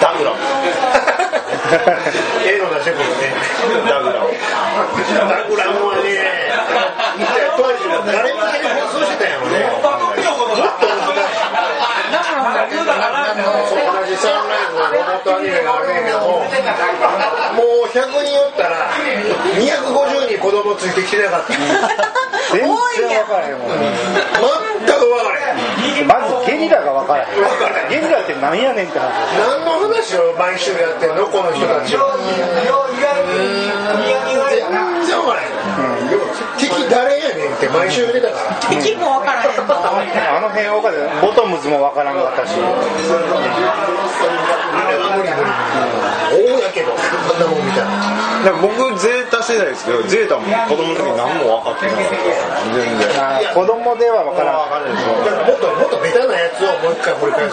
[0.00, 0.36] ダグラム
[2.44, 3.10] ええの出してくるね。
[3.88, 4.28] ダグラム
[5.28, 6.02] ダグラムはね
[7.56, 9.80] 当時も誰向けに放送してたんやろねもっ
[10.80, 10.86] と
[13.76, 18.92] 同じサンライズのロボットアニメがあるんやけどもう100人おったら
[19.56, 21.56] 250人子供ついてきてなかった。
[22.52, 22.76] 全然分
[23.26, 23.80] からへんもん全
[24.84, 27.90] く分からへんまずゲリラが分からへん。
[27.90, 29.08] ゲリラってなんやねんって話。
[29.38, 32.14] 何の話を毎週やってんのこの人たちは。
[32.14, 32.24] うん、
[34.04, 34.53] 意外に
[35.26, 35.48] からへん
[36.58, 42.54] 敵誰やねんって毎週見てたから敵もわからへんのあの辺分かるボトムズも分からんかったし
[46.34, 46.96] 大やけどあ
[47.36, 52.16] んなもん見たらだから僕ゼータ世代ですけどゼータも子供の時何も分かってなかった
[52.74, 53.08] 全然。
[53.54, 57.48] 子供では分からもっともっとベタなやつをもう一回掘り返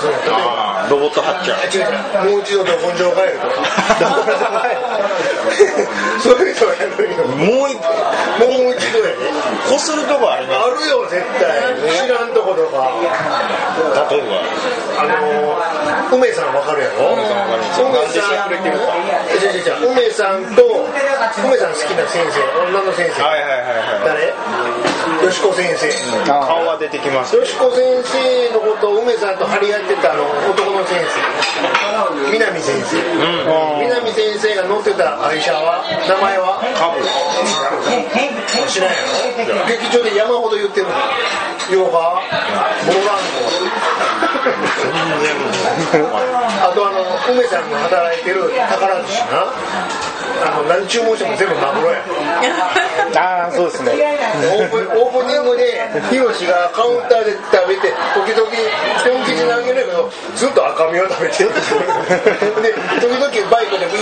[0.90, 3.16] ロボットハッチャーもう一度ど根性と。
[3.16, 3.22] か
[6.22, 9.32] そういうのやるよもう 一もう一度やね
[9.70, 11.76] こするとこありまあるよ絶対。
[12.06, 12.92] 知らんとことか。
[13.76, 14.42] す例えば。
[15.02, 17.14] あの梅さんわかるやろ？
[17.16, 17.48] 梅さん
[19.92, 20.56] 梅さん。
[20.56, 20.62] と
[21.46, 23.22] 梅さん好きな先生女の先生。
[23.24, 24.06] はいはいはいはい。
[24.06, 25.26] 誰？
[25.26, 25.88] よしこ先生。
[26.32, 31.22] あ顔は出てきましたよしこ先生のことを梅さんと張り合ってたあの男の先生。
[32.32, 33.00] 南先生。
[33.80, 36.60] 南先生が乗ってた愛車は名前は？
[36.76, 37.00] カブ
[38.68, 40.88] 知らんやろ劇場で山ほど言ってる
[41.72, 42.86] ヨガモラン
[45.92, 46.08] ド
[46.64, 47.02] あとあの
[47.34, 50.11] 梅さんが働いてる宝寿司な。
[50.42, 52.02] あの何注文しても全部マグロや。
[53.16, 53.92] ああそうですね。
[53.92, 58.48] オープオープニングでヒロシがカウンターで食べて時々
[59.04, 61.52] 本気で投げるけどずっと赤身を食べてる。
[62.64, 63.98] で時々バイクでビ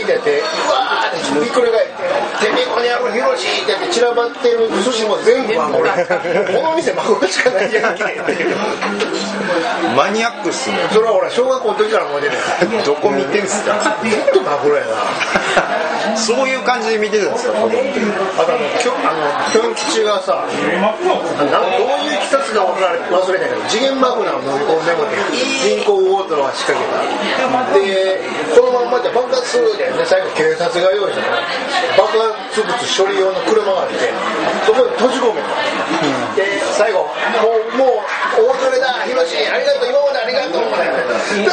[0.00, 1.92] ーってやってうわーってひっくり返って
[2.46, 8.04] 「てめえこの野郎ヒロシ」ってやって散らばってる寿司も全部マグロこの店マグロしかないやんけ。
[9.94, 10.76] マニアックっすね。
[10.92, 12.32] それは俺小学校の時から思ってる
[12.84, 13.96] どこ見てんすか。
[14.02, 15.75] ずっとマグロやな
[16.16, 17.58] そういう感じで見てるんですか？
[17.60, 18.00] 子供って
[18.38, 19.20] あとあのきょあの
[19.52, 25.16] きょん吉がさなんかどういういきさつか分かられ忘れたけど次元爆弾を乗り込んでもって
[25.66, 27.02] 銀行強盗が仕掛けた
[27.74, 28.20] で
[28.54, 31.26] このまんまじゃ爆発するで、ね、最後警察が用意した
[32.00, 34.08] 爆発物処理用の車があって
[34.64, 35.48] そこに閉じ込めた、
[36.36, 37.12] で最後も
[37.74, 37.84] うも
[38.40, 40.62] うお別れだヒロシありがとう今までありがとう
[41.36, 41.44] も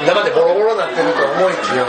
[0.00, 1.86] う中でボロボロになってると思いきや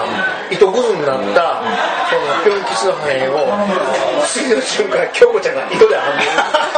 [0.50, 1.62] 糸くずになった
[2.10, 6.32] そのピョン吉の破片を次の瞬間京子ちゃんが糸で編んでる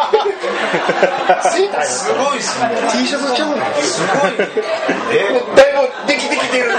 [1.85, 2.69] すごいっすね。
[2.91, 4.31] T シャツちゃうのすごい。
[5.11, 6.65] えだいぶできてきてる。
[6.69, 6.71] い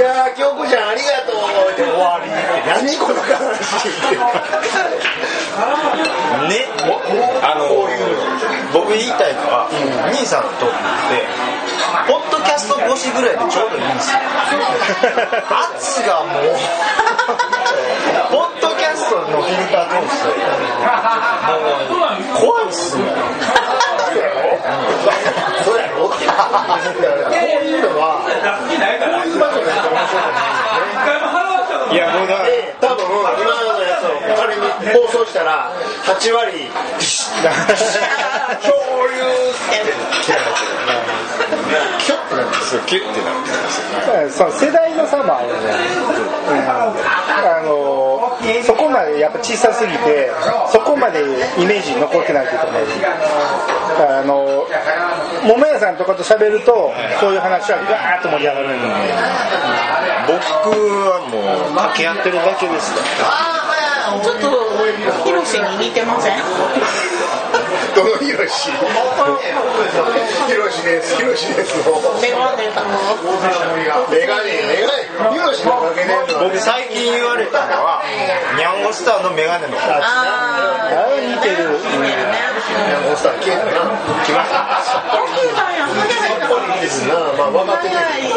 [0.00, 1.36] やー京子ちゃんありがとう
[1.72, 2.30] って終わり。
[2.66, 3.28] 何この話。
[6.48, 6.66] ね
[7.42, 7.88] あの
[8.72, 9.68] 僕言いたいのは、
[10.06, 10.66] 兄さんとって
[12.06, 14.18] ポッドキャスト越しぐらいでちょうどいいんですよ。
[15.50, 16.42] 圧がもう
[18.30, 18.67] ポッド
[19.08, 20.28] ストのフィルター通して
[21.48, 23.04] もう怖いっすね
[25.64, 30.48] そうやろこういうのはこういう場所で面白いね
[31.88, 32.44] いやもうだ
[32.80, 35.72] 多分今のやつを仮に放送したら
[36.04, 36.84] 8割恐
[39.08, 40.68] 竜って切られて
[42.04, 45.54] キュッてなってそうキュッてなってますよ世代の差もあるね、
[46.50, 48.17] うん、あの
[48.64, 50.30] そこまでやっぱ小さすぎて
[50.70, 51.20] そこまで
[51.58, 52.72] イメージに残ってないというかね。
[53.98, 54.64] あの
[55.44, 58.86] 桃屋さんとかと喋るとそういう話はガーッと盛り上がるんで。
[60.28, 60.40] 僕
[61.08, 62.92] はもう掛け合ってるだけです。
[64.22, 64.48] ちょっと
[65.24, 66.36] ヒロシに似てません？
[67.94, 68.70] どのヒロシ？
[68.70, 71.16] ヒロシです。
[71.16, 71.76] ヒロシです。
[72.20, 72.80] メガネと
[74.10, 75.92] メガネメガネヒロシのか
[76.40, 78.02] 僕最近言われたのは
[78.56, 80.00] ニャンゴスターのメガネの子あ
[80.88, 82.58] あれ似てる、似てる。
[82.68, 84.68] ねモンスターな来ました
[85.12, 85.26] 大
[86.78, 88.28] きですなまあ分かってて早い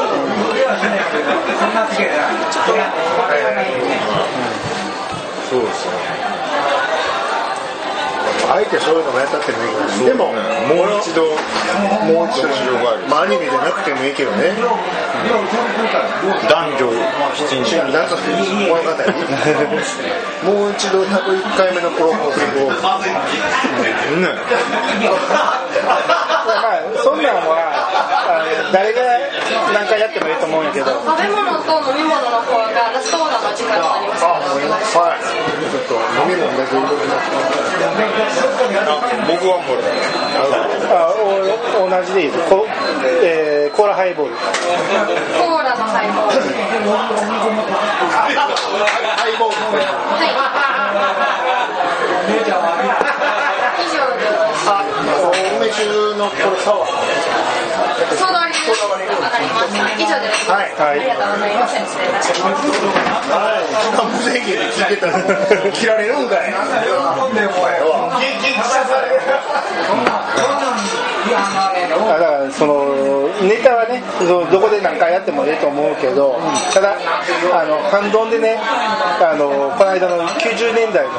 [5.49, 6.40] そうですね
[8.51, 12.51] あえてそういうのもやったってもいいけどでももう一度もう一度。
[13.15, 14.51] アニメじゃなくてもいいけどね
[16.49, 16.91] 男女
[17.35, 17.77] 七人。
[17.93, 18.91] なんか物語
[20.43, 22.71] もう一度101回目のプロポーズを。
[24.19, 24.27] ね。
[25.85, 26.20] まあ
[27.03, 27.73] そんなんは
[28.27, 29.01] あの誰が
[29.73, 30.85] 何回やってもいいと思うんやけど。
[31.01, 34.23] 食べ物と飲み物の方がラストオーダーの時間になります
[34.97, 35.21] はい。
[35.21, 36.73] ちょっと飲み物だけ。
[39.27, 39.83] 僕はこれ
[40.91, 42.49] あお同じでいいです。
[42.49, 42.65] コ,、
[43.23, 44.35] えーコーラハイボール。
[44.35, 46.41] コーラのハイボール。
[48.11, 49.81] ハイボール。
[52.31, 53.50] 以上です
[55.59, 55.83] 梅酒
[56.17, 58.51] のこれサワー
[59.99, 60.71] 以上ですはい。
[60.79, 61.55] ありがとうござい。
[61.55, 62.11] ます失礼い。
[62.11, 64.95] たします時間無制限で聞い。
[64.95, 66.53] てたら切られるんかい。
[66.53, 66.65] あ
[71.29, 76.39] だからそのネタはねどこで何回やってもいいと思うけど
[76.73, 76.97] ただ
[77.53, 81.13] あのハンドンでねあのこの間の90年代の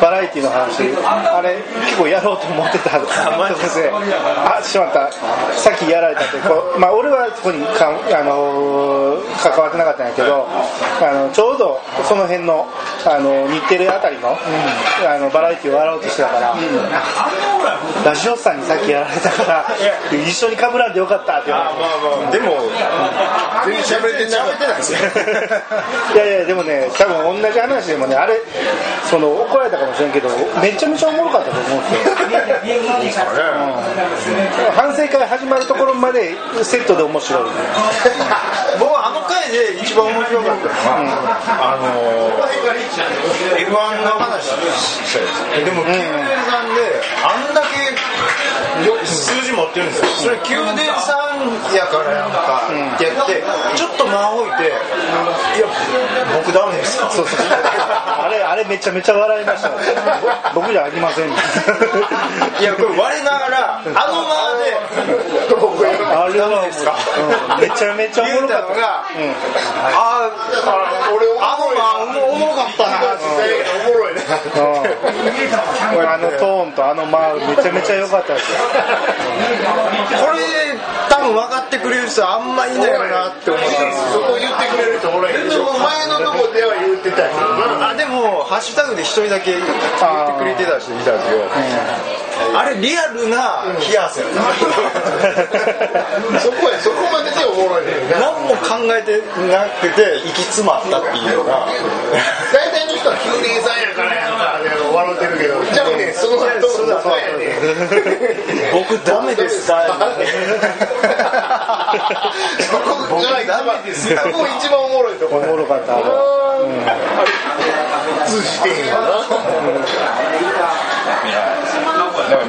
[0.00, 5.10] バラエティの話あれ結構やろうと思ってたとこであしまった。
[5.56, 12.66] さっきやられたってこう、まあ、俺はそこにかん、あの関わってなかったんやけどあのちょうどその辺の
[13.04, 14.36] あの日テレあたりの,、
[15.08, 16.54] あのバラエティをやろうとしてたから、
[18.04, 19.41] ラジオさんにさっきやられたから
[20.12, 21.90] 一緒にかぶらんでよかったって言われてまあ
[22.22, 22.30] まあ。
[22.30, 22.70] でも
[23.64, 24.92] 全然喋ってなかったです。
[24.92, 24.98] よ
[26.14, 28.40] いやいやでもね多分同じ話でもねあれ
[29.08, 30.28] その怒られたかもしれんけど
[30.60, 37.42] めちゃめちゃおもろかったと思うんですよ、うん、反省会始まるところまでセットで面白い。
[38.78, 40.96] 僕はあの回で一番面白かったのは、
[41.60, 42.32] あの
[43.56, 43.70] F1
[44.02, 44.50] の話し
[45.12, 45.26] たや
[45.60, 45.64] つ。
[45.64, 46.80] でも宮殿さんで
[47.22, 48.96] あんだけよ
[49.32, 50.10] 数字持ってるんですよ。
[50.12, 52.68] それ宮殿さんやからやんか。
[52.68, 53.42] ってやって
[53.74, 55.66] ちょっと間を置いて「いや
[56.36, 57.00] 僕ダメです。
[57.00, 57.38] か?」そうそう。
[58.22, 59.68] あれあれめちゃめちゃ笑いました。
[59.68, 59.74] よ
[60.54, 61.30] 僕じゃありません。
[61.30, 61.34] い
[62.64, 64.78] やこれ我ながらあの間で
[66.14, 66.94] あれダメですか
[67.56, 67.60] うん。
[67.60, 69.34] めちゃめちゃ言うたのがうん。
[69.94, 72.90] あー俺あのまんおもろかったな。
[73.86, 74.01] おもろい。
[74.01, 74.01] なうん
[74.34, 78.58] あのトーンとあの間めちゃめちゃ良かったですよ
[80.24, 80.42] これ
[81.22, 83.68] 分分かってくれる人あんまいないよなって思った
[84.12, 87.40] そこ言ってくれる人おらへんでも前のとこでは言ってたけど
[87.78, 89.70] なあでもハッシュタグで一人だけ言って
[90.38, 91.48] くれてた人いたんですよ
[92.54, 94.28] あれリアルな冷や汗そ
[96.52, 97.92] こやそこまででおもろいね。
[98.12, 101.66] 何も考えてなくて行き詰まったっていうのが
[102.52, 105.62] 大体の人は急にさんやからやんかね笑ってるけど
[106.68, 107.16] その後のそうだ
[108.72, 109.66] 僕ダメです。
[109.66, 109.82] か
[112.58, 112.76] そ
[113.14, 116.04] こじゃあ一番そこ一番おもろいとこおもろかったあれ
[118.26, 119.00] 通じてへんやな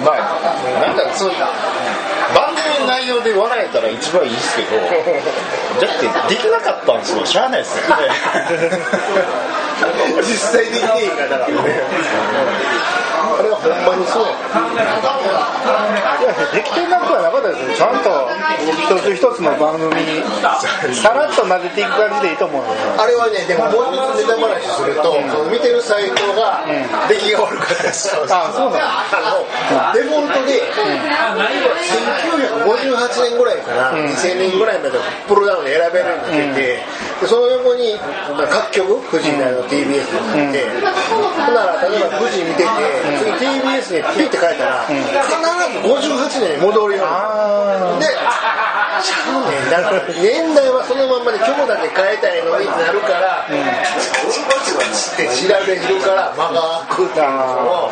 [0.03, 0.15] まあ
[0.87, 1.49] なんだそうだ
[2.83, 8.03] 組の内容で笑えたら一番いいですけどだってできなかったんですよしゃあないですよね
[10.21, 10.87] 実際できか
[11.27, 11.53] だからね
[13.23, 14.25] あれはほんまにそう。
[16.23, 18.29] やいやできてなくはなかったですよちゃんと
[18.95, 20.23] 一つ一つの番組に
[20.95, 26.63] さらっと混ぜていく感じでいいと思うんですよあれはねでももう一つネタ話すると、その見てるサイトが
[27.09, 28.85] 出来が悪かったです、あそうなの。
[28.87, 30.61] あのデフォルトで、
[32.73, 36.79] 1958年ぐらいから2000年ぐらいまでプロダウンで選べるようになってて、
[37.21, 37.97] でその横に
[38.49, 40.65] 各局富士なの TBS になって、
[41.09, 42.69] ほんなら例えば富士見てて、
[43.19, 48.07] 次 TBS にピッて書いたら、必ず58年に戻るようにで、
[49.03, 49.69] ちゃうねん。
[49.69, 53.51] だから年代はそのまんまで今日だけ変えたいのになるから、っ
[55.15, 57.35] て調べるから間が空くっていうの
[57.83, 57.91] を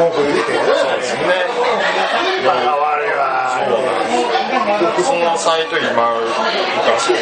[0.00, 1.44] 文句言ってるね。
[2.44, 2.83] 間が悪いわ
[4.64, 7.12] そのサイト今昔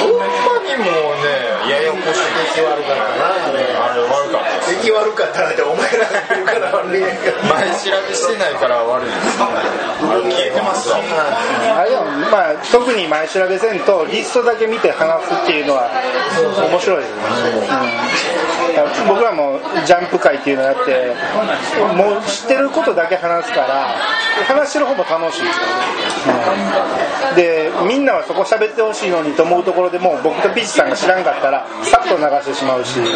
[0.00, 0.26] ほんま
[0.66, 2.26] にもうねややこしい
[2.56, 15.88] 出来悪かったなあれ悪かった出来悪かったなってお前らが言うから悪いんけど前調べしてないから悪いですあれ消えてますわあれでもまあ特に前調べせんとリストだけ見て話すっていうのは
[16.68, 21.14] 面白いですね、僕らもジャンプ会っていうのやって
[21.94, 23.94] もう知ってることだけ話すから
[24.46, 25.66] 話してる方も楽しいですよ、
[27.30, 33.06] うん、でみんなはそこ喋ってほしいのにと思うところでもう僕とピッチさんが知らんかったらさっと流してしまうし、うん。
[33.06, 33.12] こ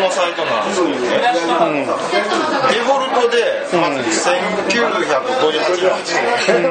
[0.00, 1.06] のサイトなんですけどね。
[1.60, 1.84] うん。
[1.84, 5.04] デフォルトでまず1958
[6.48, 6.62] 年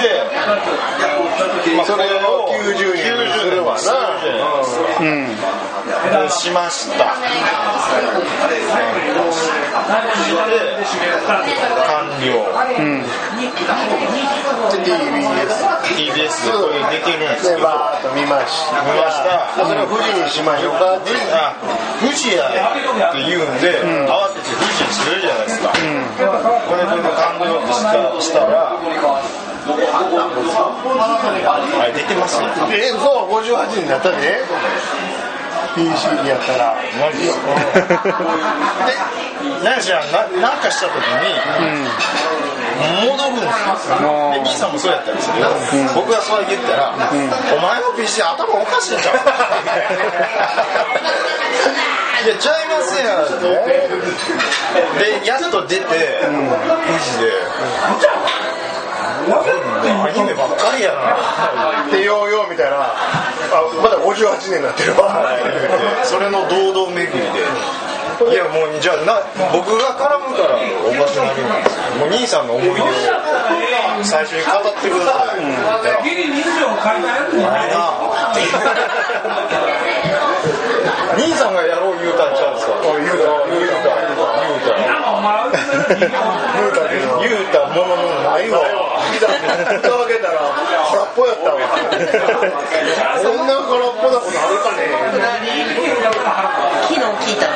[0.00, 0.14] で、
[1.76, 3.92] まあ、それを90年にするわな。
[5.00, 5.26] うん。
[5.26, 5.83] に
[6.30, 7.14] しました。
[7.14, 7.30] で
[11.86, 12.44] 完了。
[12.78, 13.04] うん、
[14.70, 17.42] TBS TBS でこれ出てるんです。
[17.42, 18.80] けでどバーッと見ました。
[18.82, 19.64] 見ました。
[19.64, 21.54] それを富士にしましょうかってあ
[22.00, 22.52] 富士やっ
[23.12, 25.78] て言うんで、慌てて富士にするじゃないですか、こ
[26.76, 28.74] れこれ完了ってしたしたら
[31.80, 34.44] あれ出てますよえそう58になったで
[35.74, 37.32] PC にやったらマジで
[39.64, 41.36] 何しらななんかした時に
[43.06, 43.46] 戻るんで
[43.78, 43.96] すよ。
[44.32, 45.48] で兄さんもそうやったんですけど、
[45.94, 46.96] 僕がそう言ったら、お
[47.60, 49.16] 前の PC 頭おかしいんちゃう？
[52.24, 53.24] いやちゃいますやん。
[53.24, 53.28] っ
[53.64, 55.90] てでやっと出て、富
[56.98, 57.32] 士で、
[59.30, 61.16] アニメばっかりやな。
[61.90, 62.92] でようようみたいな
[63.52, 65.26] あまだ58年になってるわ。
[66.04, 67.44] それの堂々巡りで。
[68.30, 69.18] いやもうじゃあな
[69.52, 70.54] 僕が絡むから
[70.86, 72.86] おかしなるんですよもう兄さんの思い出を
[74.04, 75.50] 最初に語ってください、うん、
[77.42, 77.90] ないな
[81.16, 82.72] 兄さんがやろう言うたんちゃうんですか？
[82.82, 83.14] 言うた。
[83.50, 83.98] 言うた。
[83.98, 84.78] 言うた。
[86.54, 86.86] 言うた。
[87.18, 87.66] 言うた。
[87.74, 88.58] もののないわ
[89.12, 90.40] いざ蓋開けたら
[90.90, 94.88] 空っぽやったわこんな空っぽなことあるかね
[96.88, 97.54] 昨日聞いたな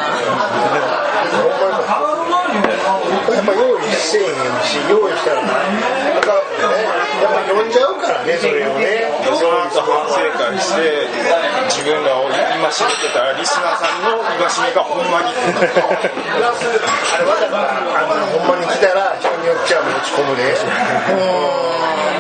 [3.29, 4.33] やっぱ用意せえへん
[4.65, 6.81] し用意したらなんかね
[7.23, 11.07] やっぱ読んじゃうからねそれをねその後反省会して
[11.69, 12.11] 自分が
[12.57, 15.39] 今しめてたリスナーさんの今しめがほんまにあ
[16.35, 22.18] れはだからあのほんまに来たら人によっちゃ持ち込むでね Oh!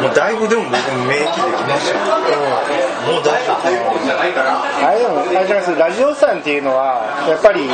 [0.00, 0.72] もうだいぶでも僕
[1.04, 1.98] 免疫できました、
[3.10, 6.60] もう大丈夫あれでもあれじゃないですラジオさんっていう。
[6.62, 7.68] のはやっぱり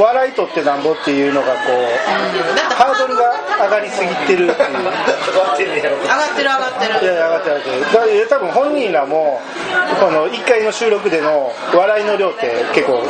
[0.00, 4.50] 笑いとってなんぼっていうのがこうハードルが上がりすぎてる。
[4.50, 7.04] っていう上がってる上がってる。
[7.04, 8.28] いや上がってる上がってる。
[8.28, 9.40] 多分本人らも
[10.00, 13.02] この1回の収録での笑いの量って結構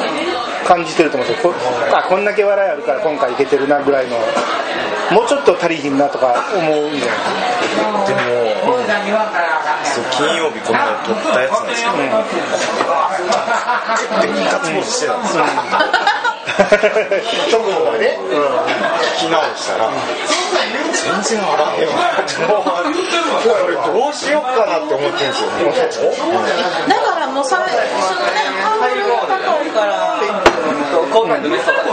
[0.67, 1.59] 感じてると思うんですよこ
[1.97, 4.19] あこんだけ笑いあるから今回いけてるなぐらいの
[5.13, 8.21] もうちょっと足りひんなとか思うんじゃないでも、
[9.85, 12.11] そう金曜日この前撮ったやつなんですけど、結
[14.05, 15.45] 構ガッツポーズしてたんですよ。
[16.55, 18.19] 直後はね、
[19.19, 19.95] 聞き直したら、うん
[20.95, 22.65] 全然あらへんわって思う
[23.67, 26.09] 俺どうしようかなって思ってるんですよ。
[26.09, 26.17] ね
[26.89, 27.75] だからもうさそのね
[28.63, 30.17] ハードルが高いから
[31.13, 31.93] 今回のメソッド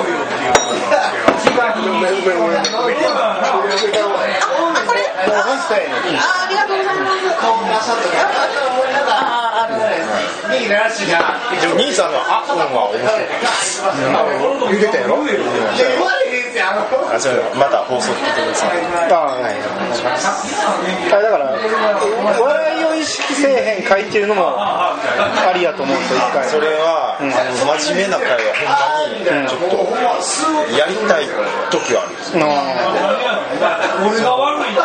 [5.12, 7.91] あこれあありがとうございます。
[9.07, 9.76] ああある
[11.62, 14.72] でも兄さんのあうんは面白い。
[14.72, 15.18] 言うてたやろ？
[16.59, 19.11] あ、それまた放送聞いてください。
[19.11, 19.55] あはい。
[21.11, 21.45] あだから
[22.39, 24.95] 笑いを意識せえへん書いてるのもあ
[25.53, 26.45] りやと思うんですよ一回。
[26.49, 27.31] それは、あの
[27.79, 29.49] 真面目な会はほんまに。
[29.49, 29.75] ちょっと
[30.77, 31.27] やりたい
[31.71, 32.39] 時はあるんですよ。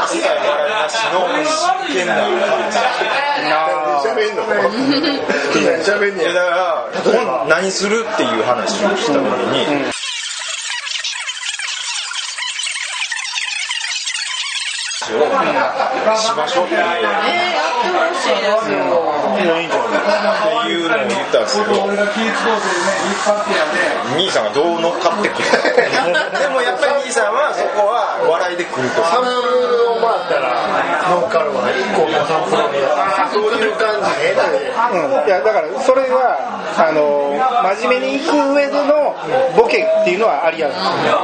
[0.06, 2.30] 一切笑いなしの真剣な感
[2.70, 2.78] じ。
[4.06, 4.42] 喋んの
[5.82, 6.32] 喋んねいや。
[6.32, 10.05] だから、何するっていう話をした時に、し
[16.07, 16.66] ましょう。
[16.66, 19.26] っていうえー、やってほしいですよ。
[19.36, 21.74] いやいいんじゃないっていうのを言ったんですけど、
[24.16, 25.50] 兄さんがどう乗っかってくる
[26.40, 29.02] でもやっぱり兄さんはそこは笑いで来ると。
[29.02, 30.57] サンプルをもらったら
[31.11, 32.62] 乗っかるわ1個のサンプル
[35.26, 36.39] いやだからそれは
[36.76, 37.34] あの
[37.80, 39.16] 真面目に行く上での
[39.57, 40.76] ボケっていうのはありやるん。
[40.76, 41.18] ですよ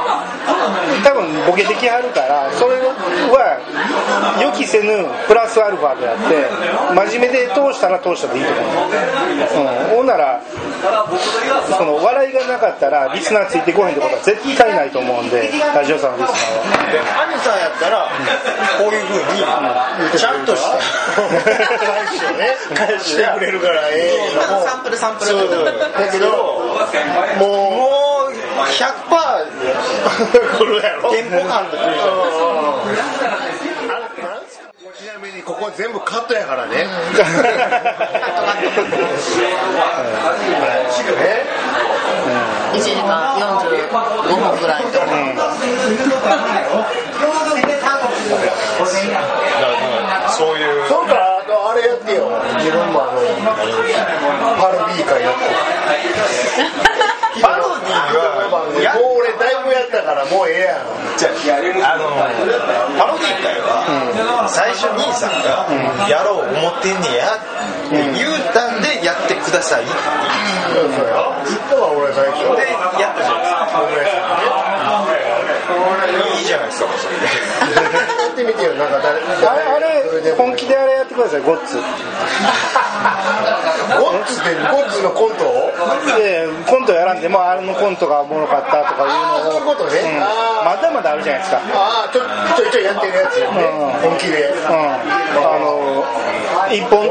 [1.03, 2.95] 多分ボケてきはるからそれは
[4.41, 6.47] 予期せぬプラスアルファであって
[6.95, 8.63] 真面目で通したら通したでいいと思う、
[9.91, 10.41] うん、ほんなら
[11.77, 16.63] その笑いがなかったらリスナーついてこへんってことは絶対ないと思うんでラジオさんのリスナーは。
[16.91, 18.09] で兄さんやったら
[18.77, 19.39] こういうふうに
[20.17, 20.67] ちゃんとして
[22.75, 24.35] 返してくれるからええ。
[24.35, 25.31] のサンプルサンプル。
[25.65, 26.29] だけど
[27.39, 28.33] もうもう
[28.65, 29.03] 100%
[30.57, 31.65] 来るやろテンポ感
[35.03, 36.87] ちなみにここ全部カットやからね。
[42.73, 43.91] 1時間45
[44.51, 45.11] 分ぐらいとだか
[50.23, 50.87] らそういう。
[50.87, 51.32] そうか
[52.63, 55.43] 自分もあのパルビー会やって
[57.43, 60.87] パロディはやもう俺だいぶやったからもうええやん。
[61.19, 62.07] じゃああの
[62.95, 65.35] パロディ会は最初兄さん。
[65.43, 65.67] が
[66.07, 72.47] 「やろう思ってんねや」って言うたんでやってくださいって言ったわ俺最初。
[72.47, 75.22] 言ってやったじゃないですか
[75.63, 75.65] い
[76.39, 76.89] いいじゃないですか。
[76.97, 77.31] それでや
[78.31, 79.19] ってみてよなんか誰
[79.63, 80.03] あれあれ
[80.37, 81.83] 本気であれやってくださいゴッツゴ
[84.11, 85.71] ッツってゴッツのコントを。
[86.17, 91.57] でコントやらんでもあのコントがおもろかったとかいうああそういうのを、ことね、うんあまだまだあるじゃないですか。
[91.73, 93.39] ああちょちょいちょいやってるやつ。
[93.41, 94.13] よね、うん。
[94.13, 96.05] 本気でうん、あの
[96.71, 97.07] 一本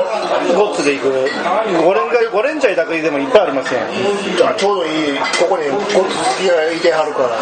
[0.57, 1.11] ゴッツでいく。
[1.11, 3.81] ゴレンガゴレンジャーだけでもいっぱいありますよ
[4.49, 5.19] あちょうどいい。
[5.39, 6.07] ここにゴッツ好
[6.39, 7.35] きがいてはるから、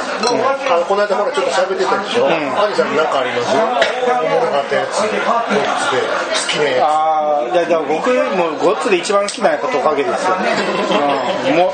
[0.75, 3.55] あのこの間ほらちょっと喋ってたでしょ、兄さんなんかあります？
[3.55, 11.71] おもろかったやつゴッツで好きなやああいやでも僕もゴッツで一番好きなやっぱトカゲですよ、うん、もう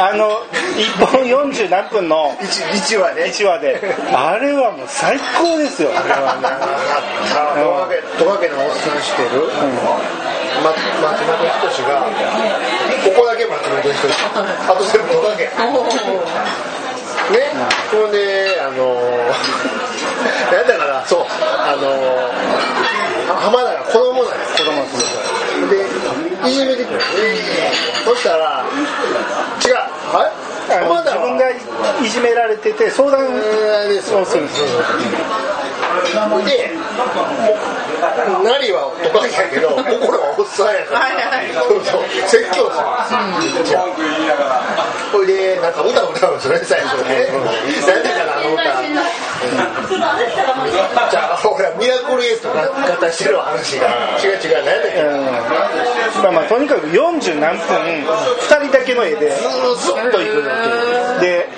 [0.00, 0.42] あの
[0.76, 2.60] 一本40何分のつ
[2.94, 3.24] 1, 話ね。
[3.24, 3.80] 1話で。
[4.12, 5.90] あれはもう最高ですよ。
[5.94, 6.36] あれは
[7.88, 9.48] ねトカゲトカゲのおっさんしてる、
[10.62, 12.06] ま、松本人志が
[13.04, 14.12] ここだけ松本人志
[14.68, 15.50] あと全部トカゲ
[17.26, 17.50] ね、
[17.90, 24.72] ほんで、あのー、なんだから、そう、あのー、浜田が子供なんです、子供
[25.68, 25.82] で、
[26.48, 27.00] いじめてくる。
[28.04, 28.64] そしたら、
[29.64, 30.30] 違う、は
[31.04, 33.28] 自分がいじめられてて相談を
[34.24, 34.66] するんですよ。
[36.44, 36.70] で、
[38.44, 41.50] なりはトカゲやけど、 心はおっさんやから、はいはい。
[41.54, 43.86] そうそう、説教するんですよ。
[45.12, 47.30] ほいで、なんか歌歌うんですよね、最初ね。
[47.86, 48.62] なんでかな、あの歌。
[51.10, 53.88] じゃあ、ほら、ミラクルエとか型してる話が。
[54.22, 55.00] 違う違う何だっけ。
[55.02, 59.30] うんまあまあとにかく40何分2人だけの絵で。
[59.30, 60.44] ずっといくわ
[61.20, 61.48] けで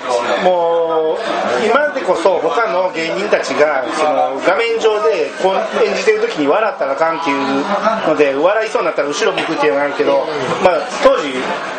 [0.43, 10.25] もう今でこそ他の芸人たちがその画面上でこう演じてる時に笑ったらあかんっていうので笑いそうになったら後ろ向くっていうのがあるけど、
[10.63, 11.33] まあ、当時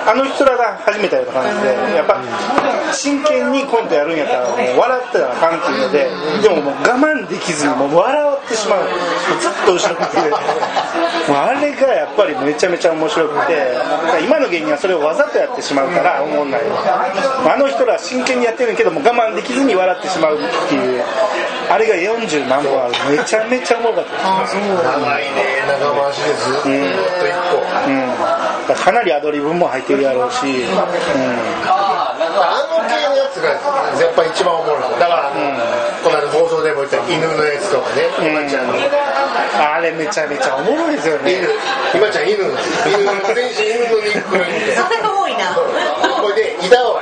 [0.06, 2.20] あの人らが始めたような感じでやっぱ
[2.92, 6.10] 真剣にコントやるんやったらもう笑ったらあかんっていうので
[6.42, 8.84] でももう我慢できずにもう笑ってしまう。
[9.40, 10.30] ずっと後ろ向きで。
[10.30, 13.76] もうあれがやっぱりめちゃめちゃ面白くて。
[14.24, 21.02] 今の芸人はそれをわざとやってしまうから思んないあの人ら真剣にやってるけども我慢できずに笑ってしまうっていう。
[21.70, 23.16] あれが40何本ある。
[23.16, 24.10] めちゃめちゃおもろかった
[24.42, 24.54] です。
[24.56, 27.62] 長いね長回しでずっと一個。
[27.86, 30.86] うん、だからかなりアドリブも入ってるやろうし、うん、あ
[32.66, 35.32] の系つがやっぱ一番おもろいだから、
[36.02, 38.10] この間放送でも言った犬のやつとかね。
[38.18, 38.74] 今ちゃんの。
[38.74, 41.38] あれめちゃめちゃおもろいですよね。
[41.38, 41.48] 犬。
[41.94, 42.50] 今ちゃん犬犬
[43.34, 45.54] 全身犬のニックみたいなそれが多いな。
[45.54, 47.00] これで板尾が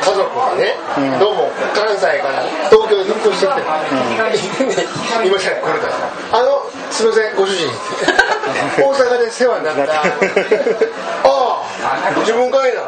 [0.00, 0.76] 家族でね、
[1.18, 4.86] どうも関西から東京に引っ越してきて、
[5.26, 7.68] 今じゃ来るからあのすみませんご主人。
[8.76, 9.92] 大阪で世話になった。
[11.24, 12.82] ああ自分かいな。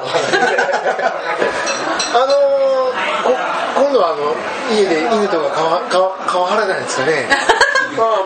[2.15, 4.35] あのこ今度はあの
[4.75, 7.29] 家で犬とか川川川原なんですかね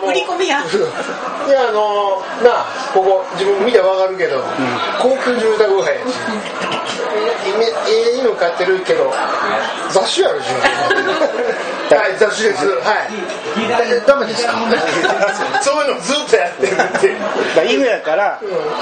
[0.07, 0.59] 売り込みや。
[0.61, 4.43] いやあのなあここ自分見たらわかるけど、
[5.01, 6.15] 高級住宅街やし。
[7.87, 9.11] ええ犬飼ってるけど
[9.89, 10.61] 雑種やろ自分
[11.97, 12.67] はい雑種です。
[12.67, 13.09] はい。
[13.91, 14.53] えダメですか？
[15.61, 16.77] そういうのずっとやってるって。
[16.77, 16.99] だか
[17.57, 18.39] ら犬やから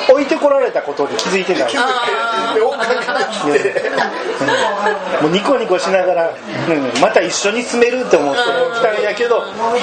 [0.10, 1.72] 置いてこられたことに気づいてない。
[2.54, 3.92] で追っかけてきて。
[5.22, 6.30] もうニコニコしながら、
[6.70, 9.40] うん、また一緒に住めるって思って来たんやけど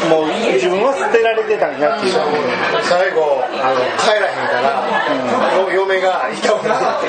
[0.08, 2.14] もう自分は捨てられてたんやっていう。
[2.82, 4.86] 最後あの帰らへんから、
[5.58, 6.66] よ嫁がいたもん。
[6.66, 7.06] なって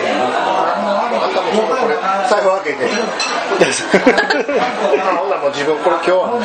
[1.36, 1.96] あんたもちょっとこれ
[2.30, 2.88] 財布開けて。
[4.56, 6.40] あほんならもう自分これ今日は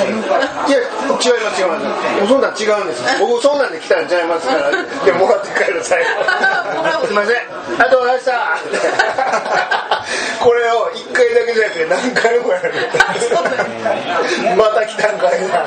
[0.67, 2.27] いや違います違います。
[2.27, 3.03] そんなん違うんです。
[3.21, 4.71] 僕そんなんで来たんちゃいますから。
[5.07, 7.37] でもらって帰る財布 すいません。
[7.37, 8.59] ありがとうございました。
[10.43, 12.73] これを1回だけじゃなくて何回もやる。
[14.57, 15.65] また来たんかいな。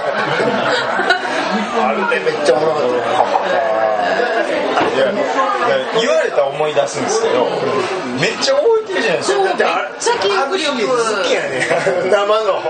[1.85, 2.81] あれでめっちゃおもろかっ
[3.51, 3.72] た
[5.99, 7.45] 言われたら思い出すんですけど
[8.19, 9.43] めっちゃ覚えてるじゃないですか。
[9.43, 11.67] めっちゃ記憶力好きやね
[12.11, 12.61] 生の。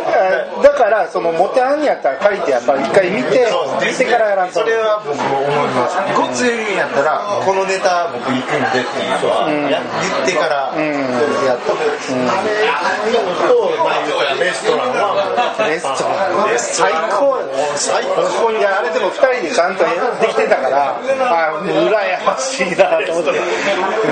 [0.64, 3.48] だからそのモテあんやったら借りてやっぱり一回見て
[3.82, 4.60] 見てからやらんと。
[4.60, 5.22] それは僕思
[5.66, 5.98] います。
[6.16, 11.76] ごっついんやったらこのネタ僕行くんでっていうのはや言ってからやったあ、
[13.06, 13.44] 言った
[14.24, 16.04] らレストランはレスト。
[16.04, 16.20] ラ
[16.56, 17.40] ン最高。
[17.76, 18.52] 最高。
[18.52, 23.40] いやあれでも2人でちゃんとできてたからあもう羨ましいなと思って。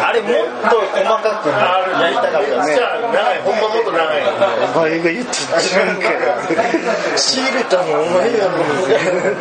[0.02, 0.34] あれもっ
[0.70, 6.32] と細かくやりたかったですじゃあ長いほんまもっと長いお前が言って知らんけど
[7.18, 8.58] 仕入れたのお前やろ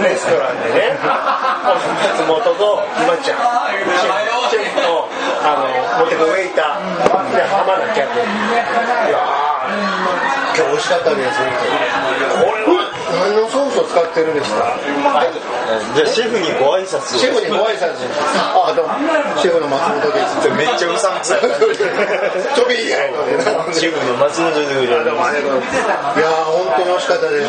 [0.02, 0.98] レストランでね。
[1.00, 3.38] 松本と今ちゃん。
[4.50, 5.06] シェフと
[5.42, 8.58] あのモテコウェイターで浜田キャプテンい
[9.12, 9.70] やー。
[10.56, 12.90] 今日美味しかったですこれは。
[13.10, 14.76] 何のソー使ってるんですか？
[15.94, 17.18] じゃあシェフにご挨拶を。
[17.18, 17.94] シェフにご挨拶。
[18.00, 18.86] あどう？
[18.86, 18.92] も
[19.40, 20.48] シェフの松本です。
[20.56, 21.40] めっちゃうさんくさい。
[22.68, 22.90] びい。
[22.90, 22.98] や
[23.72, 25.14] シェフの松本でいやー
[26.44, 27.48] 本当に美味しかったです。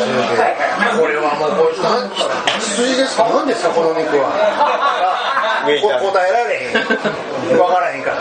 [0.99, 3.29] これはもうこれなん羊ですか？
[3.29, 3.69] 何ですか？
[3.71, 4.29] この肉は
[5.61, 6.73] 答えられへん。
[7.51, 8.17] 分からへんから。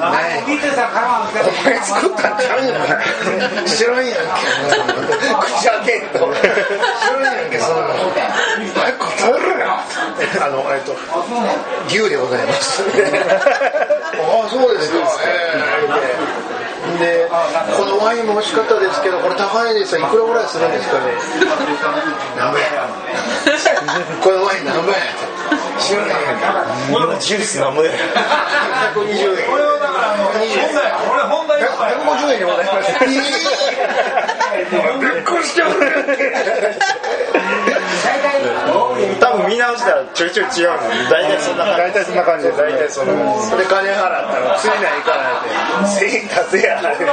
[0.00, 0.12] 何
[0.44, 2.68] お前作ったんちゃうん。
[2.68, 2.72] や
[3.66, 4.14] 知らんやん。
[4.14, 4.22] け
[5.40, 6.42] 口開けんと知
[7.12, 7.58] らんやんけ。
[7.58, 8.20] そんなの答
[9.28, 9.66] えろよ
[10.40, 10.96] あのえっと
[11.86, 12.82] 牛でございます。
[12.82, 12.86] あ
[14.46, 14.98] あそうですか。
[15.26, 17.28] ええで
[17.76, 20.00] このワインも美味しかったですけどこれ高いですよ。
[20.00, 21.12] いくらぐらいするんですかね。
[22.38, 22.88] 何倍や
[24.22, 25.00] このワイン何倍や
[25.78, 33.04] 知らないやんか今ジュースなんぼや120円これはだからあの150円でございます。
[35.00, 35.72] びっくりしちゃう
[39.20, 40.78] 多分見直したらちょいちょい違うの
[41.10, 42.46] 大体そんな感大体そんな感じ。
[42.46, 45.50] です大体そんな感じそれ金払ったら釣りないからって。
[45.88, 47.04] 1000円出せやって。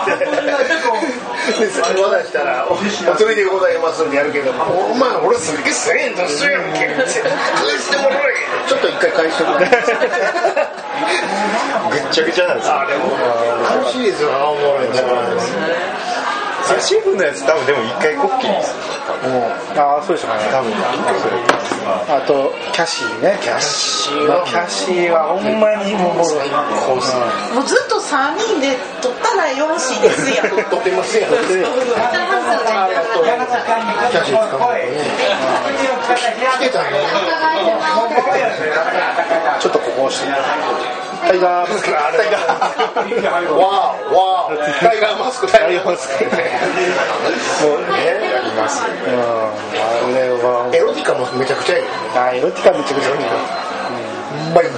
[1.59, 4.51] でそれ渡したら「お釣りでございます」ってやるけど
[4.91, 6.63] 「お前俺すげえ1000円出すやん。
[6.73, 8.19] け」って「返してもらえ」
[8.67, 9.65] ちょっと一回返しとくぐ
[11.97, 12.73] っちゃぐちゃなんですよ。
[12.81, 13.15] あでも。
[13.65, 15.05] 楽しいですよおもろいなそれ
[16.79, 18.73] シェフのやつ多分でも一回こっきりです。
[19.77, 20.49] ああそうでしたかね。
[20.51, 20.73] 多分。
[22.09, 23.37] あとキャシーね。
[23.41, 24.43] キャシーは。
[24.45, 26.49] キャシーはほんまにもうもろい。
[27.53, 30.49] もうずっと3人で撮ったらよろしいですやん。
[30.49, 31.31] 撮ってますやん。
[31.31, 31.45] キャ
[34.25, 34.89] シー使うのね。
[36.57, 36.89] 来てたね。
[39.59, 40.29] ちょっとここ押して
[41.27, 41.97] タイガーマスクタ
[42.27, 43.53] イガー。
[43.55, 44.79] わーわー。
[44.79, 45.51] タイガーマスク。
[45.51, 46.23] タイガーマスク。
[46.25, 49.13] もうねやりますようん
[50.13, 51.95] あれはエロティカもめちゃくちゃいいよね。
[52.15, 53.19] あエロティカめちゃくちゃいいう
[54.53, 54.65] まい。
[54.69, 54.75] もう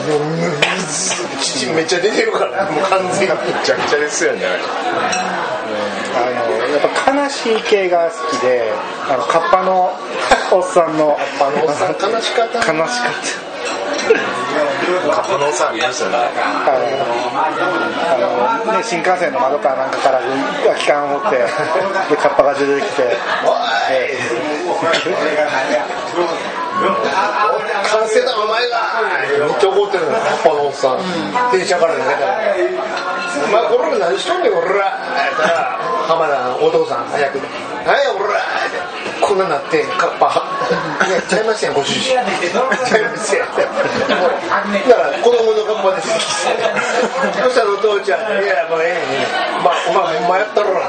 [1.41, 2.71] 乳めっちゃ出てるから。
[2.71, 3.35] もう完全に。
[3.35, 4.45] めちゃくちゃですよね
[6.15, 6.31] あの
[6.71, 8.71] やっぱ悲しい系が好きで
[9.09, 9.91] あのカッパの
[10.51, 12.59] おっさんのあのおっさん悲しかった。
[12.59, 13.47] 悲しかった
[14.87, 16.15] カッパのおっさんありましたね。
[17.35, 20.21] あのね、新幹線の窓かなんかから
[20.63, 21.37] 空き缶を持って
[22.09, 23.17] でカッパが出てきて。
[27.87, 28.77] 完成だお前が
[29.45, 30.99] めっちゃ怒ってるのカッパのおっさん。
[31.51, 32.37] 電車から投げたら
[33.43, 34.97] 「お前これ何しとんねんこら」
[36.07, 37.41] 浜田のお父さん早く
[37.85, 38.39] 「何やこら」
[39.27, 40.43] こんななってカッパ
[41.07, 42.11] 「いやちゃいますやんご主人。
[42.11, 42.31] ちゃいま
[43.17, 43.69] すやん」だか
[45.11, 46.25] ら子供のカッパで出てきて
[47.43, 49.01] そしたらお父ちゃん「いやもうええ
[49.63, 50.81] まあお前ほんまやったろな」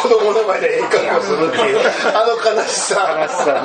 [0.00, 1.80] 子供の前でええ格好するっていう。
[2.14, 3.18] あの悲しさ。
[3.20, 3.60] 悲しさね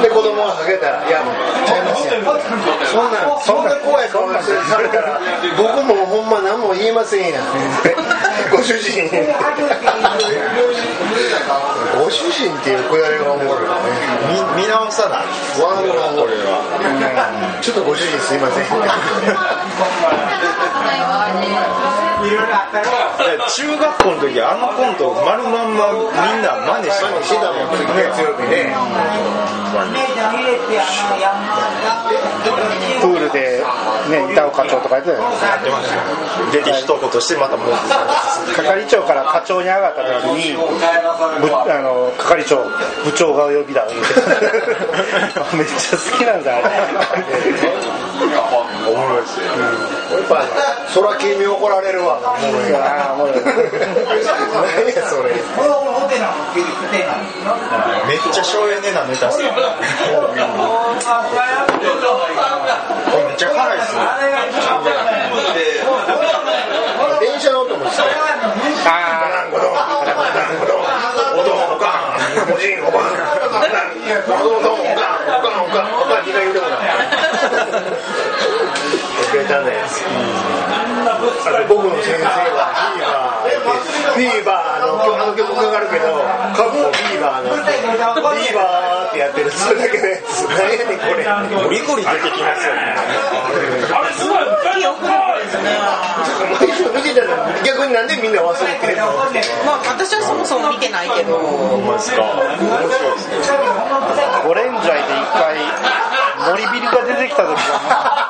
[0.00, 1.34] で子供がかけたら「いやもう
[1.66, 2.24] ちゃいますやん」
[2.86, 5.20] そんなそんな怖い顔してされたら
[5.56, 7.42] 僕もほんま何も言えませんやん。
[8.50, 9.08] ご主人。
[11.98, 13.80] ご主人っていうくだりがおもろいよね。
[14.56, 15.24] 見見直さない。
[15.62, 18.64] ワンワンこれはちょっとご主人すいません
[22.22, 22.38] で
[23.50, 28.72] 中学校の時あのコント丸まんまみんな真似してまシダも月曜日ね
[33.00, 33.64] プールで、
[34.10, 35.16] ね、板尾課長とかやってた。
[35.16, 35.22] よ
[36.52, 37.66] 出て一言してまたもう
[38.54, 40.62] 係長から課長に上がった時にぶ
[41.56, 42.62] あの係長
[43.04, 43.86] 部長がお呼びだ。
[45.56, 46.64] めっちゃ好きなんだあれ。
[48.88, 49.46] おもろいですよ。
[49.46, 49.52] や
[50.18, 50.44] っぱ
[50.94, 53.46] 空君に怒られるわおもろいなあもろい何
[57.00, 57.16] や
[58.06, 59.66] めっちゃ省エネなネタすねこれ
[63.24, 63.94] めっちゃ辛いっす
[67.20, 68.08] 電車の音もしたあ
[69.22, 70.82] ガランゴドンガランゴドン
[71.40, 76.76] おどんおかんおじんおばんおどんおどんおかんおかんおかんおかん気が言うてもな
[79.32, 80.61] ベタなやつあれ
[81.68, 82.24] 僕の先生
[82.54, 86.22] はフィーバーフィーバーのあの曲かかるけど
[86.54, 91.26] カッコフィーバーのフィーバーってやってるそれだけのやつ何やねんこれ
[91.66, 92.94] ゴリゴリ出てきますよね
[94.78, 95.74] 記憶力ですね
[96.62, 99.06] 毎週見てたのに逆になんでみんな忘れてんの
[99.66, 101.42] まあ私はそもそも見てないけど
[101.82, 103.42] まですか面白いですね
[104.46, 105.58] ゴレンジャイで一回
[106.54, 108.22] 森ビルが出てきた時が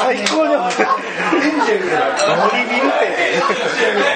[0.00, 1.19] 最高に面白い
[1.70, 3.06] 森ビルって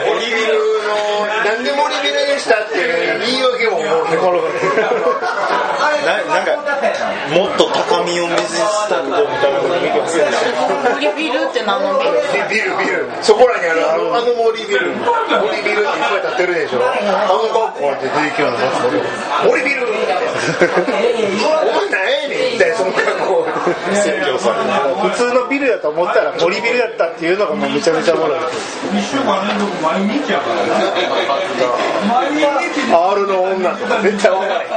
[0.09, 3.45] 森ビルのなんで森ビルにしたっていう言い。
[3.55, 4.05] 訳も思う
[6.05, 6.57] ななんか
[7.33, 10.37] もっと高みを目指したんだみたいなこと見てますよね
[10.93, 12.13] 森ビルって何のビル
[12.51, 13.81] ビルビルそこらにある。
[13.89, 14.93] あのあの森ビル。
[14.93, 16.93] 森ビルっていっぱい建ってるでしょあ
[17.33, 18.51] の学校って出てきよう。
[18.53, 18.59] な
[19.49, 20.05] 森ビルお前
[21.89, 23.47] 何やねん一体その学校
[23.95, 24.71] 説教されて
[25.09, 28.41] 普通のビルやと思ったら森ビルやったっていうのがもうめちゃめちゃおもろい
[32.91, 34.69] R の女とか絶対分からへん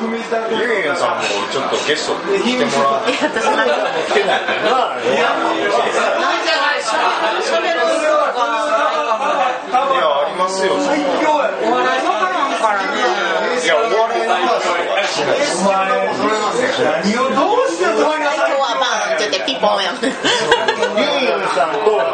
[0.00, 3.74] ゆうゆうさんもちょっとゲストに来てもら私なんか
[4.08, 4.96] 来てないな
[7.42, 8.56] しゃべることがな
[9.94, 10.72] いやありますよ。
[10.74, 13.19] お笑いわからんからね
[15.10, 16.94] 話とかしないです今日
[18.62, 20.14] はバーンって言ってピンポンやもんゆう
[21.26, 22.06] ゆうさんと笑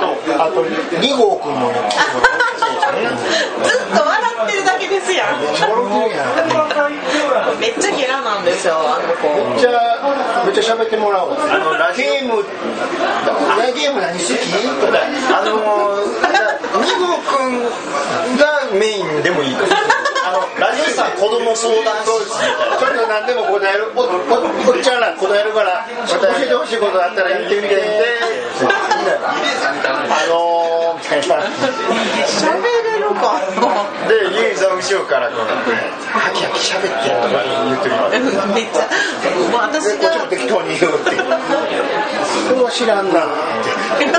[4.44, 5.40] ってるだけですやん
[7.60, 9.70] めっちゃゲラなんですよあの子めっちゃ
[10.46, 14.32] めっちゃ喋ってもらおうあのラゲームなゲーム何好き
[15.32, 16.16] あのー、
[16.84, 17.60] 二号くん
[18.38, 19.76] がメインでもいいと思う
[20.26, 27.76] あのラジオさん子供相談室みたいなちょっと何でも答えるおっちゃんら答えるから教えてほしいことあったら言ってみて
[28.66, 31.36] あのーみたいな
[32.24, 33.36] 喋れるか
[34.76, 35.46] 後ろからこう
[36.14, 37.96] ハキハキ喋ってとか言ってる
[38.54, 38.86] めっちゃ
[39.50, 41.10] もう私こっちも適当に言うって
[42.46, 44.14] それは知らんなってで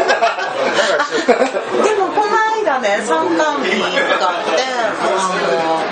[1.96, 3.88] もこの間ね参観日が
[4.28, 4.60] あって
[5.08, 5.88] あの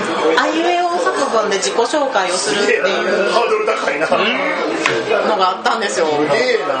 [0.00, 0.03] ー
[0.36, 2.82] あいうえお作文で自己紹介をするっていう
[3.30, 4.12] ハードル高いなす
[5.28, 6.06] のがあったんですよ。
[6.06, 6.74] げえな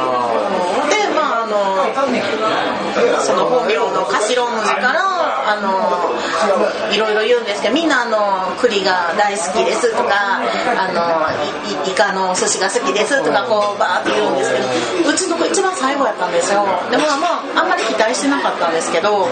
[0.88, 5.14] でまああのその本名の頭文字から
[5.46, 14.58] あのいろいろ言うんですけどみんなあの栗が大好きですとかあのイカのお寿司が好きですとかこうバーって言うんですけ
[15.04, 16.66] どうちの子一番最後やったんですよ。
[16.90, 19.28] でもまああんまり期待してなかったんですけど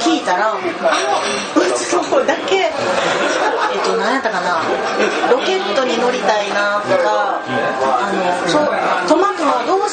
[0.00, 0.64] 聞いたらあのう
[1.76, 2.72] ちの子だけえっ
[3.84, 4.62] と何やったかな
[5.30, 9.26] ロケットに乗りたいなとかあのそう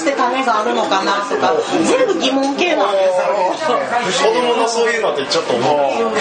[0.04, 1.56] して種があるのかなとか
[1.88, 6.12] 全部疑問系なんですよ子供のそういうのってちょっと思う。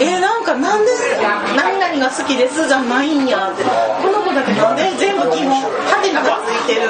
[0.00, 0.90] えー、なんかなんで
[1.54, 3.64] 何々が好きですじゃないんやって。
[3.64, 6.88] この子だけなんで全部疑問ハテナがついてる。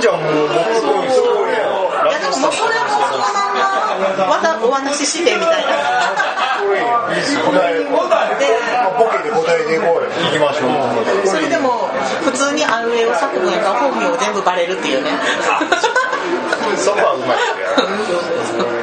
[0.00, 2.64] じゃあもうもうすごいすごいいやでももうそ
[4.00, 5.70] またお渡ししてみたいな。
[6.60, 7.84] 答え
[8.98, 10.10] ボケで答えていこうよ。
[10.10, 10.68] 行きましょ
[11.24, 11.26] う。
[11.26, 11.88] それでも
[12.22, 15.10] 普通にあいうえお作文やから本名全部バレるっていうね。
[16.76, 17.38] そこはうまい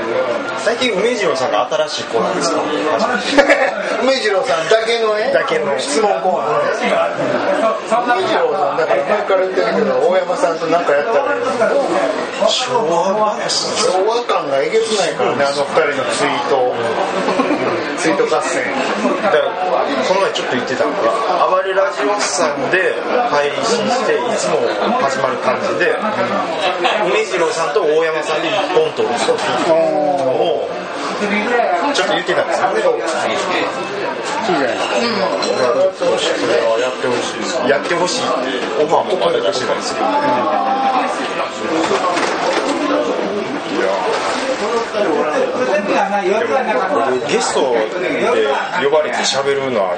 [0.68, 2.60] 最近梅次郎さんが新しいコーナーですか？
[4.04, 5.72] 梅次郎さんだけのねだけの。
[5.80, 6.76] 質問コーナーで
[8.20, 11.24] 梅次郎さんだから前から言ってるけど大山さんと仲やったら
[12.50, 13.50] 昭和話
[13.80, 16.74] 昭和感がえげつないからねあの二人のツイート
[17.98, 18.62] ツイート合戦
[19.24, 19.44] だから
[20.08, 22.94] この前ちょっと言ってたのが暴れラジオさんで
[23.32, 24.60] 配信していつも
[25.02, 25.96] 始まる感じで
[27.10, 29.18] 梅次郎さんと大山さんで一本取るっ
[31.18, 32.82] ちょっと言ってたんですよね。
[32.82, 34.94] いいじゃないですか。
[36.80, 37.34] やってほし
[37.66, 37.70] い。
[37.70, 40.06] やってほしいってオファーもまだ出してないですけど
[47.28, 47.86] ゲストで
[48.84, 49.94] 呼ばれて喋るのは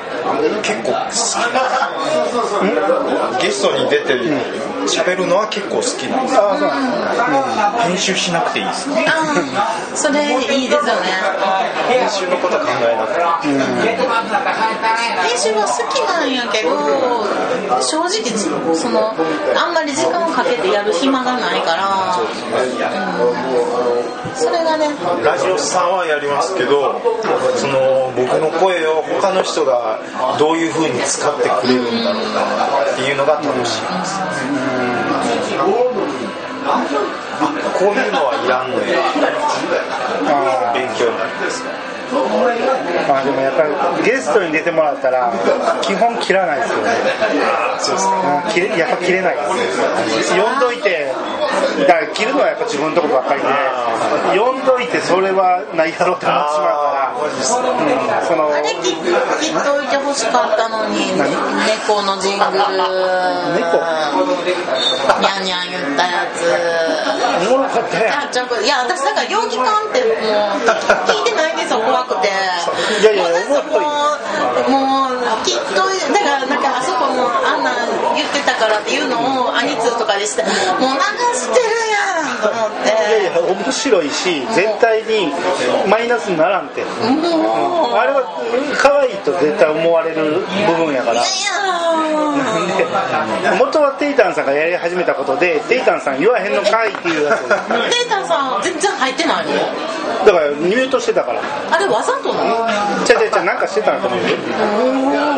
[0.61, 1.11] 結構好
[3.39, 4.19] きゲストに出て
[4.87, 8.89] 喋るのは結構好きなんですうなん編集しなくていいです。
[8.89, 8.95] か
[9.95, 10.87] それいいです。
[10.87, 11.07] よね
[11.87, 13.21] 編集のことは考えなくて。
[13.79, 13.95] 編
[15.37, 16.75] 集は好きなんやけど
[17.81, 18.25] 正直
[18.75, 19.15] その
[19.55, 22.27] あんまり時間をかけてやる暇がないから、うん、
[24.35, 24.87] それがね
[25.23, 26.99] ラジオさんはやりますけど
[27.55, 29.99] その僕の声を他の人が
[30.37, 34.19] どういう風に使ってくれるんだろうなっていうのが楽しいです。
[36.69, 36.83] あ
[37.79, 38.77] こういうのはいらんの
[40.73, 41.63] 勉強になるんです
[42.11, 45.31] あでもやっぱりゲストに出てもらったら
[45.81, 46.89] 基本切らないですよね。
[47.79, 48.07] そうです
[48.73, 48.77] ね。
[48.79, 49.41] やっぱ切れないで
[50.23, 51.11] す呼んどいて
[51.87, 62.51] だから切るのはやっぱ自分のとこばっかりで呼んどいてそれはないやろうと思ってしまうからうんそのあれ切切っといてほしかったのに猫のジングル。
[62.51, 63.79] 猫
[65.19, 66.45] ニャンニャン言ったやつ。
[67.47, 68.33] おもろかったやん
[68.63, 70.67] いや私だから陽気感ってもう
[71.07, 72.29] 聞いてないんですよ怖くて。
[73.01, 73.79] いやいやもうなんか
[74.69, 75.75] もうきっと
[76.13, 80.57] だからなんかあそこもあんなん言ってたからっていうのをアニツーとかでしてもう流
[81.35, 82.89] してるやんと思って。
[82.89, 85.31] いやいや面白いし絶対に
[85.89, 86.85] マイナスにならんってあ
[88.05, 88.23] れは
[88.77, 91.15] 可愛いと絶対思われる部分やから。
[91.15, 91.23] いや
[93.51, 97.49] で元はテイタンさんがやり始めたことでテイタンさん言わへんのかいっていうやつ。
[97.49, 99.51] だかデータさん全然入ってないの
[100.31, 101.41] らミュートしてたから。
[101.71, 102.67] あれわざとなの？
[103.05, 104.37] ちゃちゃちゃなんかしてたんだと思うよ。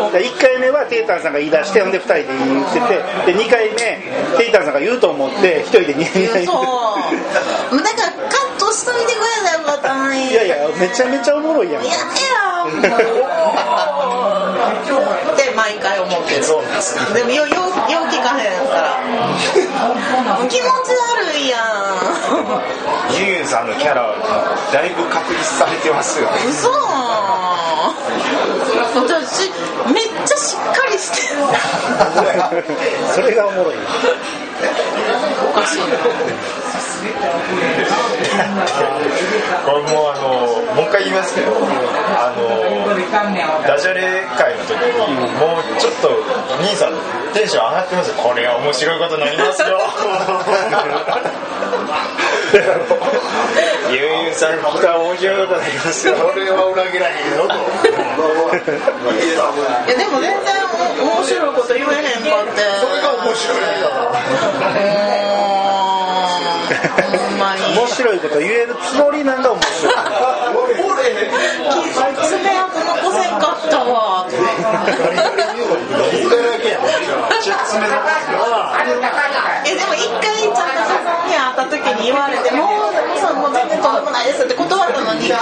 [0.05, 3.75] だから1回目はテイタンさんが言い出してほんで2人で言っててで2回目
[4.37, 10.31] テイタンさんが言うと思って1人でニヤニヤ言ってそうだからカットしといてくれたらよかったのに。
[10.31, 11.83] いやいやめちゃめちゃおもろいやん。
[11.83, 12.01] いやいや
[12.67, 13.21] って毎回思
[15.31, 15.50] ってるそ
[16.59, 18.99] うなんですかでもよよよう聞かへんから。
[20.47, 23.19] 気持ち悪いやん。
[23.19, 24.15] ユンユンさんのキャラ
[24.71, 26.37] だいぶ確立されてますよね。
[26.49, 26.69] 嘘。
[28.93, 29.49] 私
[29.91, 31.41] めっちゃしっかりしてる。
[33.13, 33.75] それがおもろい。
[35.49, 35.79] おかしい。
[35.79, 35.85] な
[37.01, 37.07] こ
[39.73, 40.29] れもうあの
[40.75, 41.59] もう一回言いますけどあ
[42.37, 42.47] の
[43.67, 46.09] ダジャレ会の時にもうちょっと
[46.61, 46.93] 兄さん
[47.33, 48.15] テンション上がってますよ。
[48.21, 49.79] これは面白いことになりますよ。
[53.89, 56.15] ゆうゆうさんの歌は面白いことになりますよ。
[56.35, 57.57] 俺は裏切らへんよとい
[59.89, 60.37] やでも全然
[61.01, 61.85] 面白いこと言えへ
[62.19, 62.61] んかって。
[62.79, 63.57] それが面白い
[67.75, 69.93] 面白いこと言えるつもりなんが面白い。
[72.11, 74.25] 爪痕残せんかったわ
[79.65, 80.61] えでも一回ちゃんと
[81.03, 85.33] さんに会った時に言われて「もうさんもう全然とんでもないです」って断ったのに兄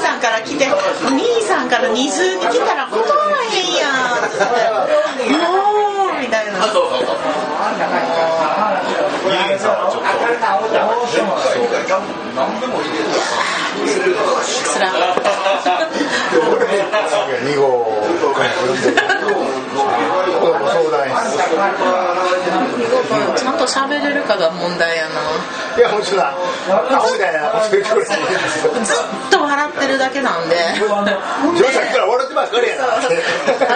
[0.00, 0.66] さんから来て
[1.10, 4.28] 「兄さんから二重に来たら断らへんやん」っ
[5.18, 5.48] て言って「も
[6.16, 6.60] う」みたいな
[10.06, 11.82] ちょっ
[14.64, 15.26] つらかった
[17.44, 17.62] 2号
[20.36, 21.36] 子供相談室
[23.36, 25.20] ちゃんと喋れるかが問題やな
[25.76, 26.18] いやずっ
[29.30, 30.56] と笑ってるだけなんで。
[30.74, 32.84] ジョーさっきから笑ってばっかりやな。
[32.96, 33.00] あ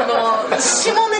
[0.07, 1.20] の下ネ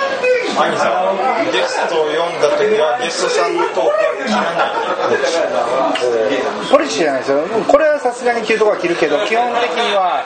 [0.55, 4.81] 兄さんゲストを呼んだ時はゲストさんのトークは切らない
[6.71, 10.23] ポリシーじゃないですよこれはさすがに切るとこは切るけど基本的には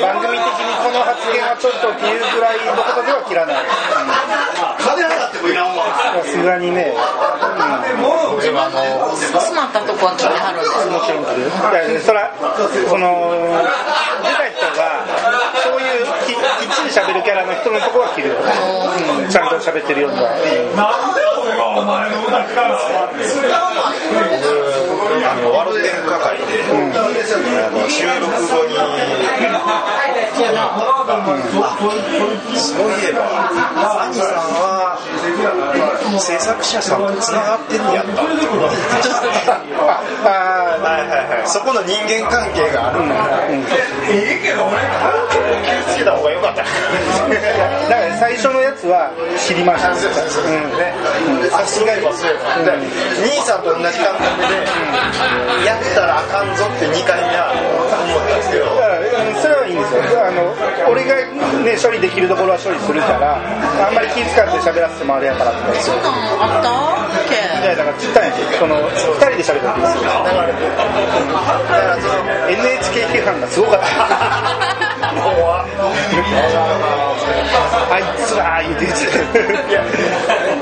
[0.00, 3.64] 番組的にこの発言はちょっとっていうぐらいのことでは切らない
[4.78, 6.94] 金払ってもいらんわさすがにね、
[8.38, 11.50] 自分の詰まったとこは切ってはるんですもちろん切る
[12.88, 13.32] その
[14.22, 15.37] 出た人が
[16.88, 18.32] り喋るキャラの人のとこは切る。
[18.32, 20.32] よ、うん、ちゃんと喋ってるようには、
[25.28, 26.40] あのワルテン係。
[26.48, 28.32] で、あの収録
[31.76, 33.52] 後に、そういえば。
[34.08, 34.48] 兄さん。
[34.48, 34.96] は
[36.16, 38.12] 制作者さんとつながってんやった。
[38.12, 38.76] って思って
[39.48, 44.78] ああはいはいはいそこの人間関係があるから、いいけど俺
[45.64, 49.98] 気をつけた方がよかっただから最初のやつは知りました、うん。
[49.98, 52.72] さすがに忘れた、で
[53.26, 58.68] 兄さんと同じ感覚で、やったらあかんぞって2回目は思ったんですけど。
[59.38, 60.02] それはいいんですよ。
[60.18, 60.54] あの
[60.90, 61.14] 俺が、
[61.62, 65.52] ね、処理できるところは処理するからあんまり気使って喋らせてもあれやから。
[65.52, 66.68] ってそんなんあった？
[67.20, 67.34] っいけ
[67.68, 70.02] やだから言ったんやその2人で喋ったんですよ。
[70.02, 70.48] だから
[72.48, 74.87] NHK 批判がすごかった
[77.90, 78.88] あいつら言うてい
[79.72, 79.82] や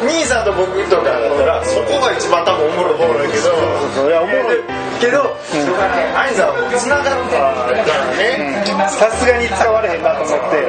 [0.04, 3.86] 兄さんと僕とかだったらそこが一番多分おもろいおもろいけど。
[3.96, 4.60] それはおもろい
[5.00, 5.64] けど、兄
[6.36, 10.68] さんはつながったからね、さすがに使われへんなと思って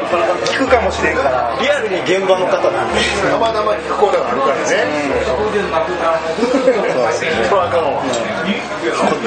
[0.51, 1.55] 聞くかもしれんから。
[1.59, 2.99] リアルに現場の方なんで。
[3.23, 4.87] たまたま聞くことがあるからね。
[5.27, 8.07] それはあかんわこ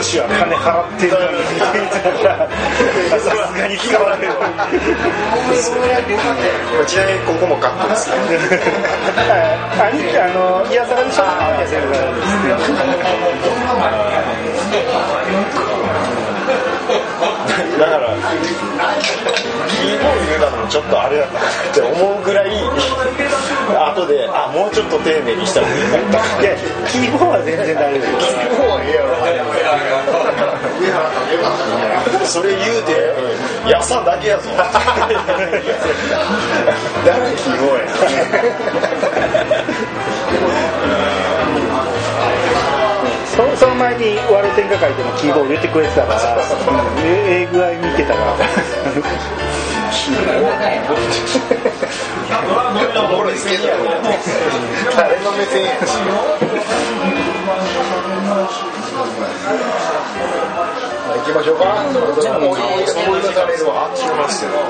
[0.01, 1.45] っちは金払ってるのに
[3.21, 3.29] さす
[3.61, 4.30] がに使われる
[6.87, 8.17] ちなみにここもカットですね
[9.79, 12.01] 兄あのいやさらにしょあいや全然
[17.79, 18.17] だから
[19.69, 22.51] キーボード言うたのもちょっとあれだったなって思うぐらい
[23.95, 25.83] 後であもうちょっと丁寧にした方がいい。
[25.85, 26.57] かったいや
[26.91, 28.03] キーボードは全然大丈夫。
[28.19, 29.11] ですもうええやろ
[32.27, 32.93] それ言うて
[33.71, 34.49] やさんだけやぞ。
[37.05, 37.85] 誰キーボードや？
[44.01, 46.43] にワルテンカ会でもキーボード入れてくれてたから、うん、
[47.05, 48.37] ええ具合にいけたから
[54.97, 55.77] 誰の目線や
[61.11, 61.65] あ、行きましょうか。
[61.83, 61.91] 追
[63.19, 63.91] い出されるわ。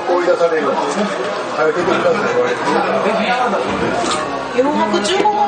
[0.09, 0.75] 追い出されるわ。
[1.73, 2.41] てください。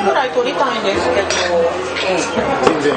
[0.06, 1.28] ぐらい取りたいんですけど。
[2.66, 2.94] 全然。